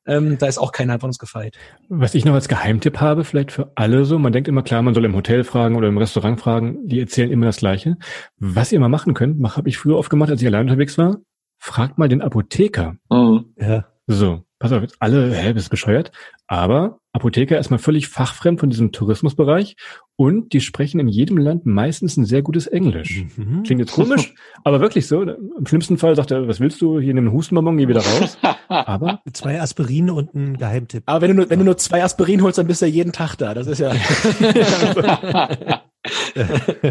[0.07, 1.57] Ähm, da ist auch keiner von uns gefeit.
[1.89, 4.93] Was ich noch als Geheimtipp habe, vielleicht für alle so, man denkt immer klar, man
[4.93, 7.97] soll im Hotel fragen oder im Restaurant fragen, die erzählen immer das Gleiche.
[8.37, 11.17] Was ihr mal machen könnt, habe ich früher oft gemacht, als ich allein unterwegs war,
[11.57, 12.95] fragt mal den Apotheker.
[13.09, 13.45] Mhm.
[13.57, 13.85] Ja.
[14.07, 16.11] So, pass auf, jetzt alle, hä, bist bescheuert?
[16.47, 19.75] Aber Apotheker ist mal völlig fachfremd von diesem Tourismusbereich
[20.15, 23.25] und die sprechen in jedem Land meistens ein sehr gutes Englisch.
[23.35, 23.63] Mhm.
[23.63, 24.33] Klingt jetzt komisch,
[24.63, 25.21] aber wirklich so.
[25.21, 26.99] Im schlimmsten Fall sagt er, was willst du?
[26.99, 28.37] Hier nimm einen Hustenbonbon, geh wieder raus.
[28.67, 31.03] Aber zwei Aspirin und ein Geheimtipp.
[31.05, 33.11] Aber wenn du nur, wenn du nur zwei Aspirin holst, dann bist du ja jeden
[33.11, 33.53] Tag da.
[33.53, 33.91] Das ist ja.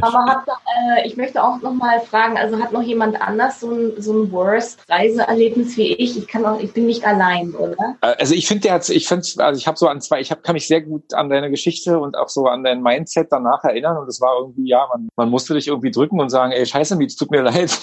[0.01, 3.71] Aber hat, äh, ich möchte auch noch mal fragen, also hat noch jemand anders so
[3.71, 6.19] ein, so ein Worst-Reiseerlebnis wie ich?
[6.19, 7.97] Ich kann auch, ich bin nicht allein, oder?
[8.01, 10.55] Äh, also ich finde, ich finde, also ich habe so an zwei, ich hab, kann
[10.55, 14.09] mich sehr gut an deine Geschichte und auch so an dein Mindset danach erinnern und
[14.09, 17.17] es war irgendwie, ja, man, man musste dich irgendwie drücken und sagen, ey, scheiße, es
[17.17, 17.79] tut mir leid.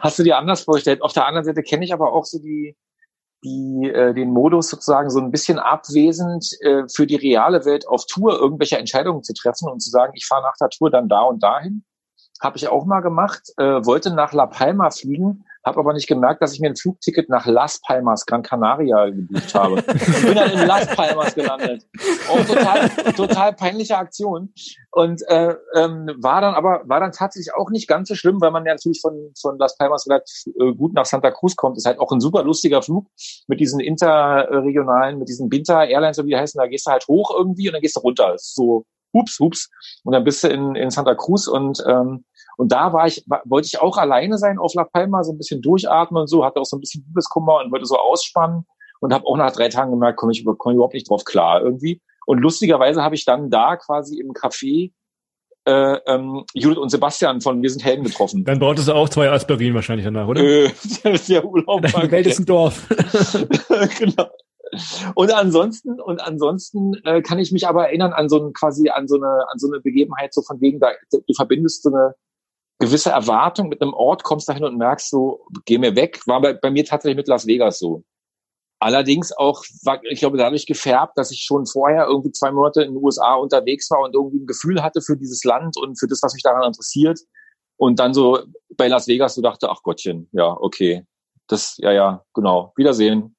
[0.00, 1.02] Hast du dir anders vorgestellt?
[1.02, 2.76] Auf der anderen Seite kenne ich aber auch so die,
[3.46, 8.04] die äh, den Modus sozusagen so ein bisschen abwesend äh, für die reale Welt auf
[8.06, 11.22] Tour irgendwelche Entscheidungen zu treffen und zu sagen, ich fahre nach der Tour dann da
[11.22, 11.84] und dahin.
[12.42, 16.40] Habe ich auch mal gemacht, äh, wollte nach La Palma fliegen, habe aber nicht gemerkt,
[16.40, 19.74] dass ich mir ein Flugticket nach Las Palmas, Gran Canaria gebucht habe.
[19.74, 19.86] Und
[20.22, 21.84] bin dann in Las Palmas gelandet.
[22.30, 24.54] Auch total, total peinliche Aktion.
[24.92, 28.52] Und äh, ähm, war dann aber war dann tatsächlich auch nicht ganz so schlimm, weil
[28.52, 31.76] man ja natürlich von von Las Palmas relativ äh, gut nach Santa Cruz kommt.
[31.76, 33.08] Ist halt auch ein super lustiger Flug
[33.48, 36.58] mit diesen interregionalen, mit diesen Binter Airlines, so wie die heißen.
[36.60, 38.34] Da gehst du halt hoch irgendwie und dann gehst du runter.
[38.34, 39.70] ist so hups, hups.
[40.04, 42.24] Und dann bist du in, in Santa Cruz und ähm,
[42.56, 45.60] und da war ich, wollte ich auch alleine sein auf La Palma, so ein bisschen
[45.60, 48.66] durchatmen und so, hatte auch so ein bisschen Liebeskummer und wollte so ausspannen
[49.00, 51.62] und habe auch nach drei Tagen gemerkt, komme ich, komm ich überhaupt nicht drauf klar
[51.62, 52.00] irgendwie.
[52.26, 54.92] Und lustigerweise habe ich dann da quasi im Café
[55.66, 58.44] äh, ähm, Judith und Sebastian von Wir sind Helden getroffen.
[58.44, 60.40] Dann brauchtest du auch zwei Aspirin wahrscheinlich danach, oder?
[60.40, 60.68] Äh,
[61.02, 61.82] das ist ja Urlaub.
[61.86, 62.88] Die Welt ist ein Dorf.
[63.98, 64.28] genau.
[65.14, 69.06] Und ansonsten, und ansonsten äh, kann ich mich aber erinnern an so ein quasi an
[69.06, 72.14] so eine an so eine Begebenheit so von wegen da du verbindest so eine
[72.78, 76.20] gewisse Erwartung mit einem Ort, kommst dahin und merkst so, geh mir weg.
[76.26, 78.04] War bei, bei mir tatsächlich mit Las Vegas so.
[78.78, 82.92] Allerdings auch, war, ich glaube, dadurch gefärbt, dass ich schon vorher irgendwie zwei Monate in
[82.92, 86.22] den USA unterwegs war und irgendwie ein Gefühl hatte für dieses Land und für das,
[86.22, 87.20] was mich daran interessiert.
[87.78, 88.40] Und dann so
[88.76, 91.06] bei Las Vegas so dachte, ach Gottchen, ja, okay.
[91.46, 92.72] Das, ja, ja, genau.
[92.76, 93.34] Wiedersehen.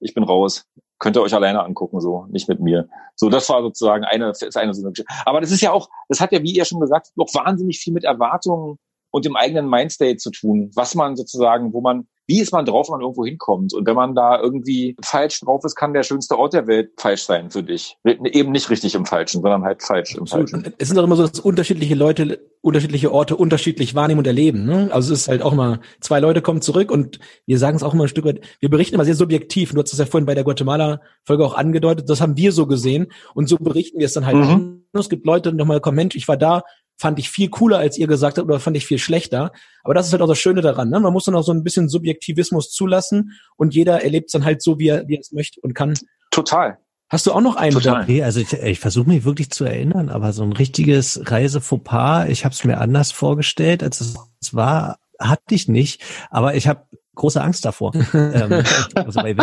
[0.00, 0.64] Ich bin raus
[1.00, 2.88] könnt ihr euch alleine angucken, so, nicht mit mir.
[3.16, 4.94] So, das war sozusagen eine, ist eine so eine.
[5.24, 7.92] Aber das ist ja auch, das hat ja, wie ihr schon gesagt auch wahnsinnig viel
[7.92, 8.78] mit Erwartungen
[9.10, 12.88] und dem eigenen Mindstate zu tun, was man sozusagen, wo man, wie ist man drauf,
[12.88, 13.74] wenn man irgendwo hinkommt?
[13.74, 17.24] Und wenn man da irgendwie falsch drauf ist, kann der schönste Ort der Welt falsch
[17.24, 17.96] sein für dich.
[18.04, 20.72] Eben nicht richtig im Falschen, sondern halt falsch im Falschen.
[20.78, 24.66] Es sind doch immer so, dass unterschiedliche Leute unterschiedliche Orte unterschiedlich wahrnehmen und erleben.
[24.66, 24.90] Ne?
[24.92, 27.94] Also es ist halt auch immer, zwei Leute kommen zurück und wir sagen es auch
[27.94, 29.72] immer ein Stück weit, wir berichten immer sehr subjektiv.
[29.72, 33.10] Du hast es ja vorhin bei der Guatemala-Folge auch angedeutet, das haben wir so gesehen
[33.34, 34.36] und so berichten wir es dann halt.
[34.36, 34.84] Mhm.
[34.92, 36.62] Es gibt Leute, die nochmal kommen, Mensch, ich war da,
[37.00, 39.52] fand ich viel cooler, als ihr gesagt habt, oder fand ich viel schlechter.
[39.82, 40.90] Aber das ist halt auch das Schöne daran.
[40.90, 41.00] Ne?
[41.00, 44.60] Man muss dann auch so ein bisschen Subjektivismus zulassen und jeder erlebt es dann halt
[44.60, 45.94] so, wie er, wie er es möchte und kann.
[46.30, 46.76] Total.
[47.08, 47.72] Hast du auch noch einen?
[47.72, 48.04] Total.
[48.06, 52.44] Nee, also ich, ich versuche mich wirklich zu erinnern, aber so ein richtiges Reise-Fauxpas, ich
[52.44, 56.02] habe es mir anders vorgestellt, als es war, hatte ich nicht.
[56.28, 56.84] Aber ich habe
[57.14, 57.94] große Angst davor.
[58.12, 58.62] ähm,
[58.94, 59.34] also bei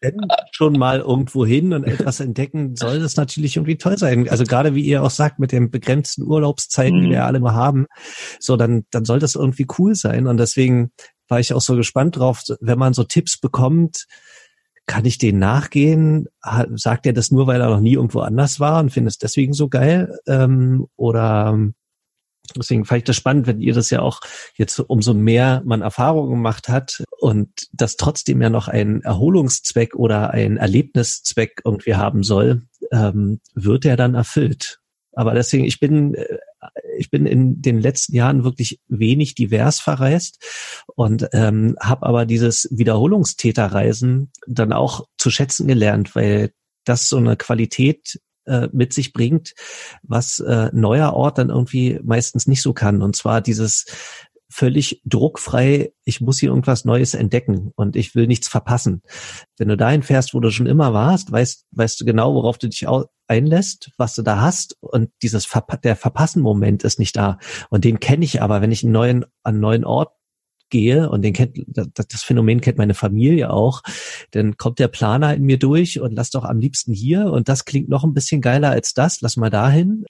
[0.00, 0.16] wenn
[0.52, 4.28] schon mal irgendwo hin und etwas entdecken, soll das natürlich irgendwie toll sein.
[4.28, 7.02] Also gerade wie ihr auch sagt, mit den begrenzten Urlaubszeiten, mhm.
[7.04, 7.86] die wir alle nur haben,
[8.38, 10.26] so dann, dann soll das irgendwie cool sein.
[10.26, 10.92] Und deswegen
[11.28, 14.06] war ich auch so gespannt drauf, wenn man so Tipps bekommt,
[14.86, 16.26] kann ich den nachgehen?
[16.74, 19.52] Sagt er das nur, weil er noch nie irgendwo anders war und findet es deswegen
[19.52, 20.18] so geil?
[20.26, 21.56] Ähm, oder
[22.56, 24.20] deswegen fand ich das spannend, wenn ihr das ja auch
[24.56, 30.30] jetzt umso mehr man Erfahrungen gemacht hat und das trotzdem ja noch einen Erholungszweck oder
[30.30, 34.78] einen Erlebniszweck irgendwie haben soll, ähm, wird er dann erfüllt.
[35.12, 36.38] Aber deswegen, ich bin äh,
[36.96, 42.68] ich bin in den letzten Jahren wirklich wenig divers verreist und ähm, habe aber dieses
[42.70, 46.52] Wiederholungstäterreisen dann auch zu schätzen gelernt, weil
[46.84, 49.54] das so eine Qualität äh, mit sich bringt,
[50.02, 53.02] was äh, neuer Ort dann irgendwie meistens nicht so kann.
[53.02, 53.86] Und zwar dieses
[54.50, 59.02] völlig druckfrei, ich muss hier irgendwas Neues entdecken und ich will nichts verpassen.
[59.56, 62.68] Wenn du dahin fährst, wo du schon immer warst, weißt, weißt du genau, worauf du
[62.68, 62.86] dich
[63.28, 67.38] einlässt, was du da hast und dieses Ver der Verpassen-Moment ist nicht da.
[67.70, 70.12] Und den kenne ich aber, wenn ich einen neuen, an einen neuen Ort
[70.70, 73.82] gehe und den kennt das Phänomen kennt meine Familie auch,
[74.30, 77.64] dann kommt der Planer in mir durch und lass doch am liebsten hier und das
[77.64, 80.04] klingt noch ein bisschen geiler als das, lass mal dahin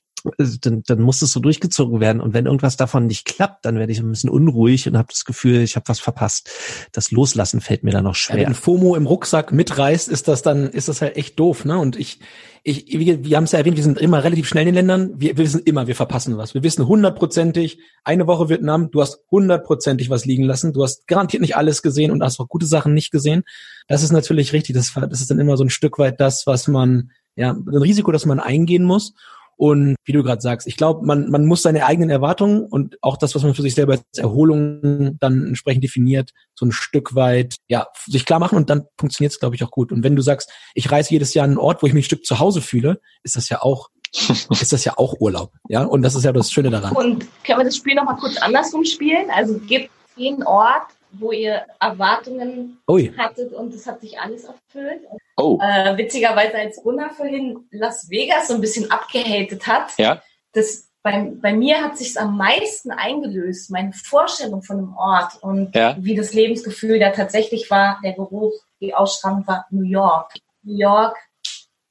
[0.61, 2.21] dann, dann muss es so durchgezogen werden.
[2.21, 5.25] Und wenn irgendwas davon nicht klappt, dann werde ich ein bisschen unruhig und habe das
[5.25, 6.51] Gefühl, ich habe was verpasst.
[6.93, 8.47] Das Loslassen fällt mir dann noch schwer.
[8.47, 11.79] wenn FOMO im Rucksack mitreißt, ist das dann, ist das halt echt doof, ne?
[11.79, 12.21] Und ich,
[12.63, 15.15] ich, wir, wir haben es ja erwähnt, wir sind immer relativ schnell in den Ländern.
[15.17, 16.53] Wir, wir wissen immer, wir verpassen was.
[16.53, 20.73] Wir wissen hundertprozentig, eine Woche Vietnam, du hast hundertprozentig was liegen lassen.
[20.73, 23.45] Du hast garantiert nicht alles gesehen und hast auch gute Sachen nicht gesehen.
[23.89, 24.77] Das ist natürlich richtig.
[24.77, 28.13] Das, das ist dann immer so ein Stück weit das, was man, ja, ein Risiko,
[28.13, 29.15] das man eingehen muss.
[29.61, 33.19] Und wie du gerade sagst, ich glaube, man, man muss seine eigenen Erwartungen und auch
[33.19, 37.57] das, was man für sich selber als Erholung dann entsprechend definiert, so ein Stück weit,
[37.69, 39.93] ja, sich klar machen und dann funktioniert es, glaube ich, auch gut.
[39.93, 42.07] Und wenn du sagst, ich reise jedes Jahr an einen Ort, wo ich mich ein
[42.07, 43.91] Stück zu Hause fühle, ist das ja auch
[44.51, 45.85] ist das ja auch Urlaub, ja?
[45.85, 46.97] Und das ist ja das Schöne daran.
[46.97, 49.29] Und können wir das Spiel nochmal kurz andersrum spielen?
[49.31, 53.13] Also gibt jeden Ort wo ihr Erwartungen Ui.
[53.17, 55.03] hattet und es hat sich alles erfüllt.
[55.37, 55.59] Oh.
[55.63, 60.23] Äh, witzigerweise, als Gunnar vorhin Las Vegas so ein bisschen abgehatet hat, ja.
[60.53, 65.75] das bei, bei mir hat sich am meisten eingelöst, meine Vorstellung von einem Ort und
[65.75, 65.97] ja.
[65.99, 70.35] wie das Lebensgefühl da tatsächlich war, der Geruch, die Ausstrahlung war New York.
[70.63, 71.17] New York,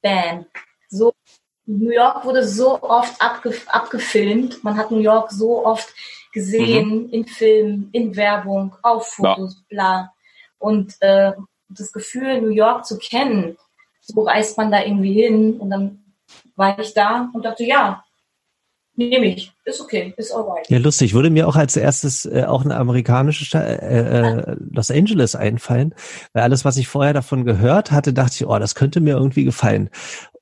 [0.00, 0.46] bam.
[0.88, 1.12] So,
[1.66, 5.92] New York wurde so oft abge, abgefilmt, man hat New York so oft
[6.32, 7.08] gesehen mhm.
[7.10, 9.64] in Filmen, in Werbung, auf Fotos, ja.
[9.68, 10.12] bla.
[10.58, 11.32] Und äh,
[11.68, 13.56] das Gefühl, New York zu kennen,
[14.00, 16.04] so reist man da irgendwie hin und dann
[16.56, 18.04] war ich da und dachte, ja,
[19.08, 20.68] nehme ich, ist okay, ist alright.
[20.68, 21.14] Ja, lustig.
[21.14, 25.94] Würde mir auch als erstes äh, auch eine amerikanische Stadt, äh, äh, Los Angeles einfallen,
[26.34, 29.44] weil alles, was ich vorher davon gehört hatte, dachte ich, oh, das könnte mir irgendwie
[29.44, 29.88] gefallen.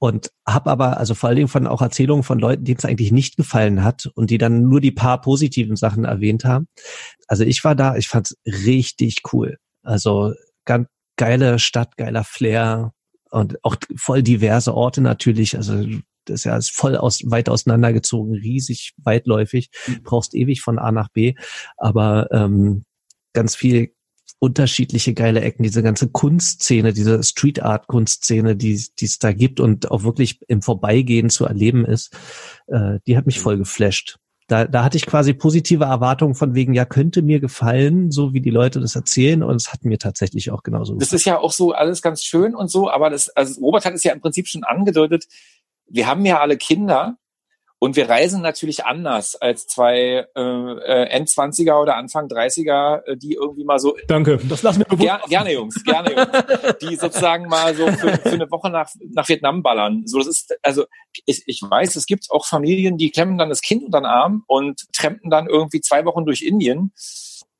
[0.01, 3.13] Und habe aber, also vor allen Dingen von auch Erzählungen von Leuten, denen es eigentlich
[3.13, 6.67] nicht gefallen hat und die dann nur die paar positiven Sachen erwähnt haben.
[7.29, 9.59] Also ich war da, ich fand's richtig cool.
[9.83, 10.33] Also
[10.65, 12.93] ganz geile Stadt, geiler Flair
[13.31, 15.57] und auch voll diverse Orte natürlich.
[15.57, 15.85] Also
[16.29, 20.03] das ist ja ist voll aus, weit auseinandergezogen, riesig weitläufig, mhm.
[20.03, 21.35] brauchst ewig von A nach B,
[21.77, 22.85] aber ähm,
[23.33, 23.93] ganz viel
[24.41, 29.59] unterschiedliche geile Ecken, diese ganze Kunstszene, diese Street Art Kunstszene, die die es da gibt
[29.59, 32.17] und auch wirklich im Vorbeigehen zu erleben ist,
[32.69, 34.19] äh, die hat mich voll geflasht.
[34.49, 38.41] Da, da hatte ich quasi positive Erwartungen von wegen, ja, könnte mir gefallen, so wie
[38.41, 39.43] die Leute das erzählen.
[39.43, 41.01] Und es hat mir tatsächlich auch genauso gefallen.
[41.01, 43.93] Das ist ja auch so alles ganz schön und so, aber das, also Robert hat
[43.93, 45.27] es ja im Prinzip schon angedeutet,
[45.89, 47.17] wir haben ja alle Kinder
[47.81, 53.35] Und wir reisen natürlich anders als zwei äh, äh, End-20er oder Anfang 30er, äh, die
[53.35, 53.97] irgendwie mal so.
[54.09, 55.07] Danke, das lassen wir bewusst.
[55.07, 56.79] Ger gerne, Jungs, gerne, Jungs.
[56.83, 60.03] Die sozusagen mal so für, für eine Woche nach, nach Vietnam ballern.
[60.07, 60.87] So, das ist, also
[61.25, 64.43] ich, ich weiß, es gibt auch Familien, die klemmen dann das Kind unter den Arm
[64.49, 66.93] und trampen dann irgendwie zwei Wochen durch Indien.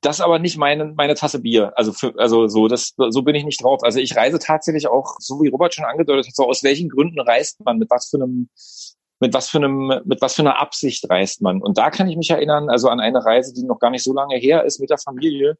[0.01, 1.73] Das ist aber nicht meine, meine Tasse Bier.
[1.75, 3.83] Also, für, also so, das, so bin ich nicht drauf.
[3.83, 7.19] Also ich reise tatsächlich auch, so wie Robert schon angedeutet hat, so aus welchen Gründen
[7.19, 8.49] reist man, mit was für einem
[9.19, 11.61] mit was für einem, mit was für einer Absicht reist man.
[11.61, 14.13] Und da kann ich mich erinnern, also an eine Reise, die noch gar nicht so
[14.13, 15.57] lange her ist mit der Familie,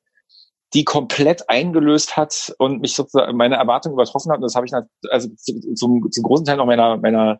[0.74, 4.38] die komplett eingelöst hat und mich sozusagen meine Erwartungen übertroffen hat.
[4.38, 4.74] Und das habe ich
[5.10, 5.30] also
[5.76, 7.40] zum, zum großen Teil noch meiner, meiner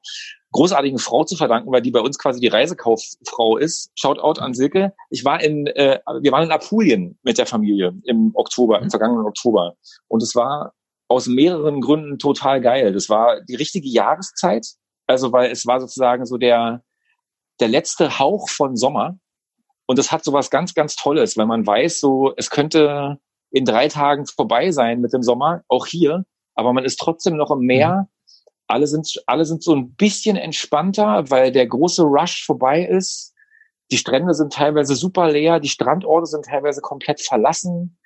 [0.52, 3.92] großartigen Frau zu verdanken, weil die bei uns quasi die Reisekauffrau ist.
[3.96, 4.94] Shoutout an Silke.
[5.10, 9.26] Ich war in, äh, wir waren in Apulien mit der Familie im Oktober, im vergangenen
[9.26, 9.76] Oktober.
[10.08, 10.74] Und es war
[11.08, 12.94] aus mehreren Gründen total geil.
[12.94, 14.66] Das war die richtige Jahreszeit.
[15.08, 16.84] Also, weil es war sozusagen so der,
[17.60, 19.18] der letzte Hauch von Sommer.
[19.88, 23.18] Und es hat so was ganz, ganz Tolles, weil man weiß, so, es könnte
[23.52, 27.50] in drei Tagen vorbei sein mit dem Sommer, auch hier, aber man ist trotzdem noch
[27.50, 28.02] im Meer.
[28.02, 28.08] Mhm.
[28.70, 33.34] Alle sind, alle sind so ein bisschen entspannter, weil der große Rush vorbei ist.
[33.92, 37.98] Die Strände sind teilweise super leer, die Strandorte sind teilweise komplett verlassen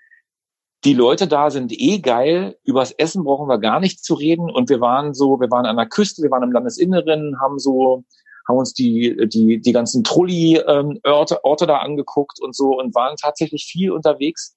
[0.83, 2.57] die Leute da sind eh geil.
[2.63, 4.49] Übers Essen brauchen wir gar nicht zu reden.
[4.49, 8.03] Und wir waren so, wir waren an der Küste, wir waren im Landesinneren, haben so,
[8.47, 13.15] haben uns die, die, die ganzen Trulli-Orte ähm, Orte da angeguckt und so und waren
[13.15, 14.55] tatsächlich viel unterwegs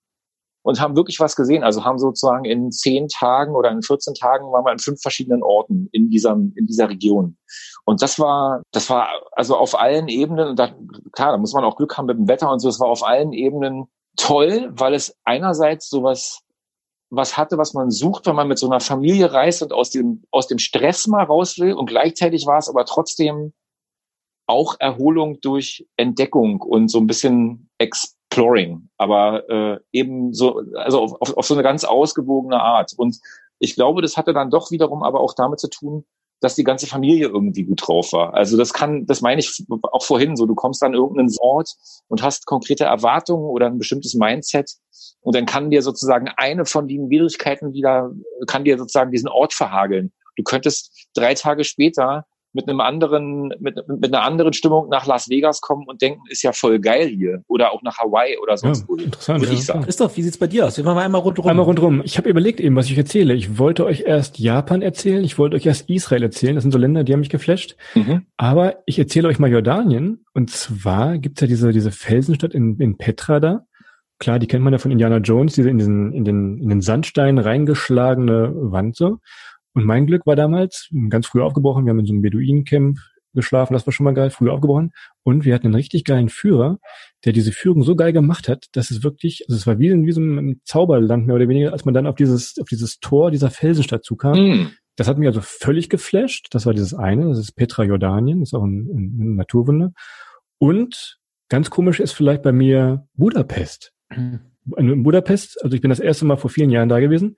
[0.66, 1.62] und haben wirklich was gesehen.
[1.62, 5.44] Also haben sozusagen in zehn Tagen oder in 14 Tagen waren wir in fünf verschiedenen
[5.44, 7.36] Orten in dieser, in dieser Region.
[7.84, 10.74] Und das war, das war also auf allen Ebenen, und da,
[11.12, 13.06] klar, da muss man auch Glück haben mit dem Wetter und so, es war auf
[13.06, 13.84] allen Ebenen
[14.16, 16.40] toll, weil es einerseits sowas
[17.10, 20.24] was hatte, was man sucht, wenn man mit so einer Familie reist und aus dem,
[20.32, 21.74] aus dem Stress mal raus will.
[21.74, 23.52] Und gleichzeitig war es aber trotzdem
[24.48, 27.70] auch Erholung durch Entdeckung und so ein bisschen
[28.36, 32.92] Exploring, aber äh, eben so, also auf, auf, auf so eine ganz ausgewogene Art.
[32.96, 33.18] Und
[33.58, 36.04] ich glaube, das hatte dann doch wiederum aber auch damit zu tun,
[36.40, 38.34] dass die ganze Familie irgendwie gut drauf war.
[38.34, 41.70] Also das kann, das meine ich auch vorhin so, du kommst an irgendeinen Ort
[42.08, 44.70] und hast konkrete Erwartungen oder ein bestimmtes Mindset
[45.22, 48.12] und dann kann dir sozusagen eine von den Widrigkeiten wieder,
[48.46, 50.12] kann dir sozusagen diesen Ort verhageln.
[50.36, 52.26] Du könntest drei Tage später
[52.56, 56.42] mit einem anderen, mit, mit einer anderen Stimmung nach Las Vegas kommen und denken, ist
[56.42, 57.42] ja voll geil hier.
[57.46, 58.96] Oder auch nach Hawaii oder sonst ja, wo.
[58.96, 59.40] Interessant.
[59.40, 59.58] Würde ja.
[59.58, 59.82] ich sagen.
[59.82, 60.76] Christoph, wie sieht's bei dir aus?
[60.78, 61.50] Wir machen einmal rundherum.
[61.50, 62.00] Einmal rundherum.
[62.04, 63.34] Ich habe überlegt eben, was ich erzähle.
[63.34, 66.54] Ich wollte euch erst Japan erzählen, ich wollte euch erst Israel erzählen.
[66.54, 67.76] Das sind so Länder, die haben mich geflasht.
[67.94, 68.26] Mhm.
[68.38, 70.24] Aber ich erzähle euch mal Jordanien.
[70.32, 73.66] Und zwar gibt's ja diese, diese Felsenstadt in, in Petra da.
[74.18, 76.80] Klar, die kennt man ja von Indiana Jones, diese in, diesen, in, den, in den
[76.80, 79.18] Sandstein reingeschlagene Wand so.
[79.76, 82.98] Und mein Glück war damals, ganz früh aufgebrochen, wir haben in so einem Beduinencamp
[83.34, 84.92] geschlafen, das war schon mal geil, früh aufgebrochen.
[85.22, 86.78] Und wir hatten einen richtig geilen Führer,
[87.26, 90.12] der diese Führung so geil gemacht hat, dass es wirklich, also es war wie, wie
[90.12, 93.50] so ein Zauberland mehr oder weniger, als man dann auf dieses, auf dieses Tor dieser
[93.50, 94.38] Felsenstadt zukam.
[94.38, 94.70] Mm.
[94.96, 96.46] Das hat mich also völlig geflasht.
[96.52, 99.92] Das war dieses eine, das ist Petra Jordanien, ist auch ein, ein Naturwunder.
[100.56, 101.18] Und
[101.50, 103.92] ganz komisch ist vielleicht bei mir Budapest.
[104.08, 104.40] Mhm.
[104.78, 107.36] In Budapest, also ich bin das erste Mal vor vielen Jahren da gewesen.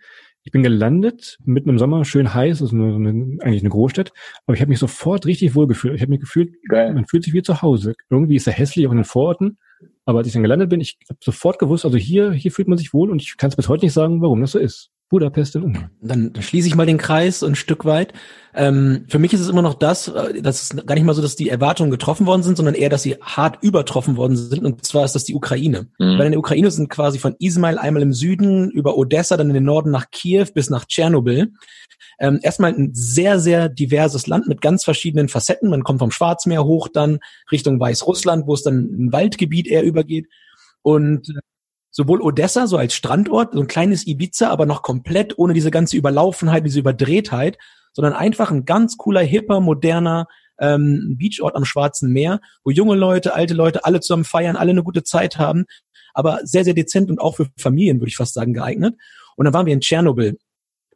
[0.48, 4.14] Ich bin gelandet, mitten im Sommer, schön heiß, ist eine, eine, eigentlich eine Großstadt,
[4.46, 5.94] aber ich habe mich sofort richtig wohl gefühlt.
[5.94, 6.94] Ich habe mich gefühlt, Geil.
[6.94, 7.92] man fühlt sich wie zu Hause.
[8.08, 9.58] Irgendwie ist er hässlich auch in den Vororten,
[10.06, 12.78] aber als ich dann gelandet bin, ich habe sofort gewusst, also hier, hier fühlt man
[12.78, 14.90] sich wohl und ich kann es bis heute nicht sagen, warum das so ist.
[15.08, 15.90] Budapest in Ungarn.
[16.02, 18.12] Dann, schließe ich mal den Kreis ein Stück weit.
[18.54, 21.22] Ähm, für mich ist es immer noch das, äh, das ist gar nicht mal so,
[21.22, 24.64] dass die Erwartungen getroffen worden sind, sondern eher, dass sie hart übertroffen worden sind.
[24.64, 25.88] Und zwar ist das die Ukraine.
[25.98, 26.18] Mhm.
[26.18, 29.54] Weil in der Ukraine sind quasi von Ismail einmal im Süden über Odessa, dann in
[29.54, 31.52] den Norden nach Kiew bis nach Tschernobyl.
[32.20, 35.70] Ähm, erstmal ein sehr, sehr diverses Land mit ganz verschiedenen Facetten.
[35.70, 40.26] Man kommt vom Schwarzmeer hoch dann Richtung Weißrussland, wo es dann ein Waldgebiet eher übergeht.
[40.82, 41.40] Und äh,
[41.90, 45.96] sowohl Odessa so als Strandort, so ein kleines Ibiza, aber noch komplett ohne diese ganze
[45.96, 47.58] Überlaufenheit, diese Überdrehtheit,
[47.92, 50.26] sondern einfach ein ganz cooler, hipper, moderner
[50.60, 54.82] ähm, Beachort am Schwarzen Meer, wo junge Leute, alte Leute alle zusammen feiern, alle eine
[54.82, 55.64] gute Zeit haben,
[56.14, 58.94] aber sehr, sehr dezent und auch für Familien, würde ich fast sagen, geeignet.
[59.36, 60.36] Und dann waren wir in Tschernobyl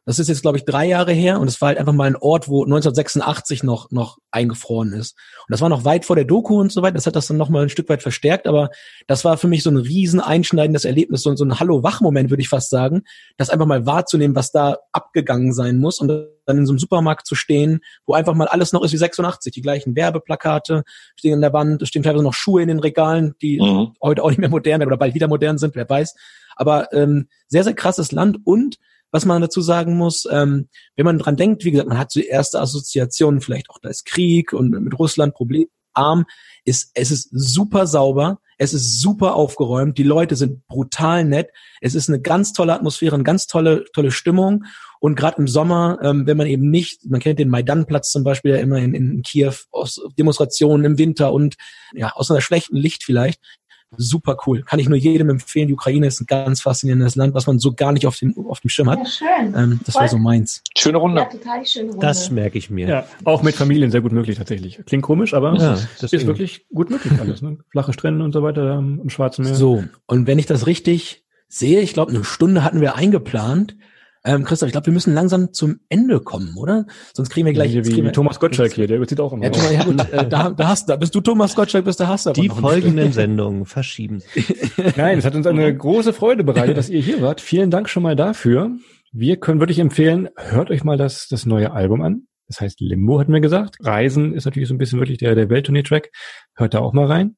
[0.05, 2.17] das ist jetzt, glaube ich, drei Jahre her und es war halt einfach mal ein
[2.17, 5.15] Ort, wo 1986 noch, noch eingefroren ist.
[5.47, 6.95] Und das war noch weit vor der Doku und so weiter.
[6.95, 8.45] Das hat das dann noch mal ein Stück weit verstärkt.
[8.45, 8.69] Aber
[9.07, 12.49] das war für mich so ein riesen einschneidendes Erlebnis, so, so ein Hallo-Wach-Moment, würde ich
[12.49, 13.03] fast sagen,
[13.37, 17.25] das einfach mal wahrzunehmen, was da abgegangen sein muss und dann in so einem Supermarkt
[17.25, 19.53] zu stehen, wo einfach mal alles noch ist wie 86.
[19.53, 20.83] Die gleichen Werbeplakate
[21.15, 23.95] stehen an der Wand, es stehen teilweise noch Schuhe in den Regalen, die mhm.
[24.01, 26.13] heute auch nicht mehr modern oder bald wieder modern sind, wer weiß.
[26.57, 28.77] Aber ähm, sehr, sehr krasses Land und
[29.13, 30.27] was man dazu sagen muss.
[30.29, 33.87] Ähm, wenn man dran denkt, wie gesagt, man hat so erste Assoziationen, vielleicht auch da
[33.87, 35.67] ist Krieg und mit Russland Problem.
[35.93, 36.25] arm,
[36.65, 41.49] ist, es ist super sauber, es ist super aufgeräumt, die Leute sind brutal nett,
[41.81, 44.63] es ist eine ganz tolle Atmosphäre, eine ganz tolle, tolle Stimmung.
[44.99, 48.51] Und gerade im Sommer, ähm, wenn man eben nicht, man kennt den Maidan-Platz zum Beispiel
[48.51, 51.55] ja immer in, in Kiew, aus Demonstrationen im Winter und
[51.93, 53.41] ja, aus einer schlechten Licht vielleicht,
[53.97, 54.63] super cool.
[54.63, 55.67] Kann ich nur jedem empfehlen.
[55.67, 58.59] Die Ukraine ist ein ganz faszinierendes Land, was man so gar nicht auf dem, auf
[58.59, 58.99] dem Schirm hat.
[58.99, 59.53] Ja, schön.
[59.55, 60.61] Ähm, das wäre so meins.
[60.77, 61.21] Schöne Runde.
[61.21, 62.05] Ja, total schöne Runde.
[62.05, 62.87] Das merke ich mir.
[62.87, 64.79] Ja, auch mit Familien sehr gut möglich tatsächlich.
[64.85, 66.27] Klingt komisch, aber Ja, ist deswegen.
[66.27, 67.41] wirklich gut möglich alles.
[67.41, 67.57] Ne?
[67.71, 69.55] Flache Strände und so weiter ähm, im Schwarzen Meer.
[69.55, 73.75] So, und wenn ich das richtig sehe, ich glaube, eine Stunde hatten wir eingeplant.
[74.25, 76.85] Ähm, Christoph, ich glaube, wir müssen langsam zum Ende kommen, oder?
[77.13, 77.73] Sonst kriegen wir gleich.
[77.73, 79.43] Wie, wie, kriegen wie Thomas Gottschalk hier, der überzieht auch immer.
[79.43, 82.07] Ja, Thomas, ja gut, äh, da, da hast da bist du Thomas Gottschalk, bist du
[82.07, 84.21] hast aber Die folgenden Sendungen verschieben.
[84.95, 87.41] Nein, es hat uns eine große Freude bereitet, dass ihr hier wart.
[87.41, 88.71] Vielen Dank schon mal dafür.
[89.11, 92.27] Wir können wirklich empfehlen, hört euch mal das, das neue Album an.
[92.47, 93.75] Das heißt Limbo, hatten wir gesagt.
[93.81, 96.11] Reisen ist natürlich so ein bisschen wirklich der, der Welttournee-Track.
[96.55, 97.35] Hört da auch mal rein.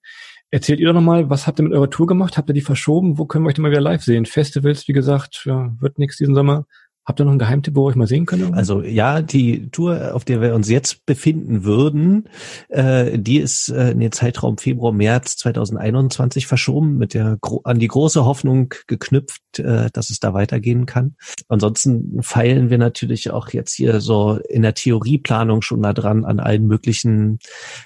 [0.51, 2.37] Erzählt ihr doch noch mal, was habt ihr mit eurer Tour gemacht?
[2.37, 3.17] Habt ihr die verschoben?
[3.17, 4.25] Wo können wir euch denn mal wieder live sehen?
[4.25, 6.65] Festivals, wie gesagt, wird nichts diesen Sommer.
[7.05, 8.55] Habt ihr noch einen Geheimtipp, wo euch mal sehen können?
[8.55, 12.27] Also ja, die Tour, auf der wir uns jetzt befinden würden,
[12.69, 17.87] äh, die ist äh, in den Zeitraum Februar, März 2021 verschoben, mit der an die
[17.87, 21.15] große Hoffnung geknüpft, äh, dass es da weitergehen kann.
[21.47, 26.39] Ansonsten feilen wir natürlich auch jetzt hier so in der Theorieplanung schon da dran an
[26.39, 27.37] allen möglichen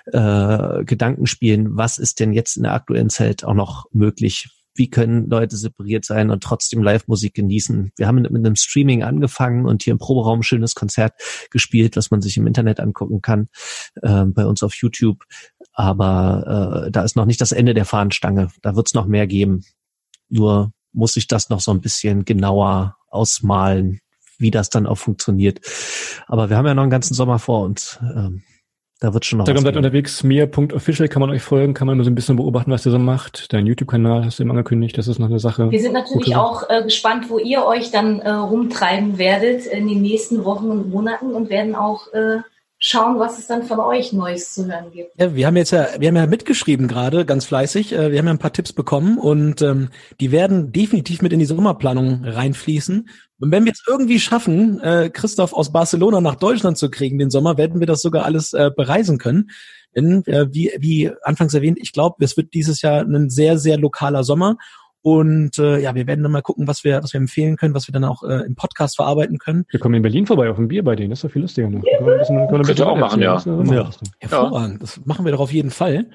[0.06, 1.76] äh, Gedankenspielen.
[1.76, 4.48] Was ist denn jetzt in der aktuellen Zeit auch noch möglich?
[4.80, 7.92] Wie können Leute separiert sein und trotzdem Live-Musik genießen.
[7.98, 11.14] Wir haben mit einem Streaming angefangen und hier im Proberaum ein schönes Konzert
[11.52, 13.50] gespielt, was man sich im Internet angucken kann,
[14.02, 15.26] äh, bei uns auf YouTube.
[15.74, 18.52] Aber äh, da ist noch nicht das Ende der Fahnenstange.
[18.62, 19.66] Da wird es noch mehr geben.
[20.30, 24.00] Nur muss ich das noch so ein bisschen genauer ausmalen,
[24.38, 25.60] wie das dann auch funktioniert.
[26.28, 28.00] Aber wir haben ja noch einen ganzen Sommer vor uns.
[28.02, 28.44] Ähm,
[29.00, 31.96] da wird schon noch Instagram was seid unterwegs, mir.official kann man euch folgen, kann man
[31.96, 33.54] immer so ein bisschen beobachten, was ihr so macht.
[33.54, 35.72] Dein YouTube-Kanal hast du eben angekündigt, das ist noch eine Sache.
[35.72, 40.02] Wir sind natürlich auch äh, gespannt, wo ihr euch dann äh, rumtreiben werdet in den
[40.02, 42.40] nächsten Wochen und Monaten und werden auch äh,
[42.80, 45.12] schauen, was es dann von euch Neues zu hören gibt.
[45.20, 47.92] Ja, wir haben jetzt ja, wir haben ja mitgeschrieben gerade, ganz fleißig.
[47.94, 51.40] Äh, Wir haben ja ein paar Tipps bekommen und ähm, die werden definitiv mit in
[51.40, 53.10] die Sommerplanung reinfließen.
[53.42, 57.30] Und wenn wir es irgendwie schaffen, äh, Christoph aus Barcelona nach Deutschland zu kriegen den
[57.30, 59.50] Sommer, werden wir das sogar alles äh, bereisen können.
[59.96, 63.78] Denn äh, wie, wie anfangs erwähnt, ich glaube, es wird dieses Jahr ein sehr, sehr
[63.78, 64.58] lokaler Sommer.
[65.02, 67.88] Und äh, ja, wir werden dann mal gucken, was wir, was wir empfehlen können, was
[67.88, 69.66] wir dann auch äh, im Podcast verarbeiten können.
[69.70, 71.70] Wir kommen in Berlin vorbei auf ein Bier bei denen, das ist doch viel lustiger
[71.70, 71.82] noch.
[71.84, 73.38] Können wir ein bisschen- können wir auch machen, ja.
[73.74, 73.90] Ja.
[74.20, 74.84] Hervorragend.
[74.84, 76.08] Das machen wir doch auf jeden Fall.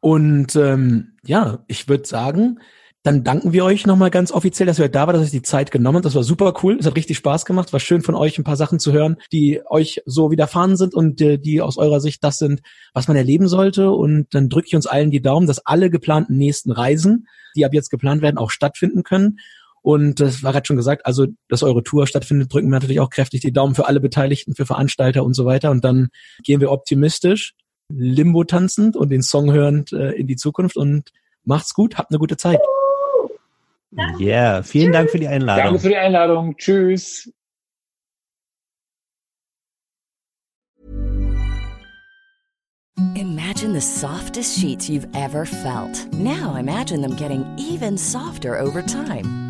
[0.00, 2.60] Und ähm, ja, ich würde sagen,
[3.02, 5.70] dann danken wir euch nochmal ganz offiziell, dass ihr da war, dass ihr die Zeit
[5.70, 6.04] genommen habt.
[6.04, 6.76] Das war super cool.
[6.78, 7.72] Es hat richtig Spaß gemacht.
[7.72, 11.18] War schön von euch ein paar Sachen zu hören, die euch so widerfahren sind und
[11.22, 12.60] äh, die aus eurer Sicht das sind,
[12.92, 13.90] was man erleben sollte.
[13.90, 17.26] Und dann drücke ich uns allen die Daumen, dass alle geplanten nächsten Reisen,
[17.56, 19.38] die ab jetzt geplant werden, auch stattfinden können.
[19.80, 23.08] Und das war gerade schon gesagt, also dass eure Tour stattfindet, drücken wir natürlich auch
[23.08, 25.70] kräftig die Daumen für alle Beteiligten, für Veranstalter und so weiter.
[25.70, 26.08] Und dann
[26.42, 27.54] gehen wir optimistisch,
[27.88, 31.10] Limbo tanzend und den Song hörend äh, in die Zukunft und
[31.44, 32.60] macht's gut, habt eine gute Zeit.
[34.18, 35.64] Yeah, vielen Dank für die Einladung.
[35.64, 36.56] Danke für die Einladung.
[36.56, 37.28] Tschüss.
[43.16, 46.12] Imagine the softest sheets you've ever felt.
[46.12, 49.49] Now imagine them getting even softer over time.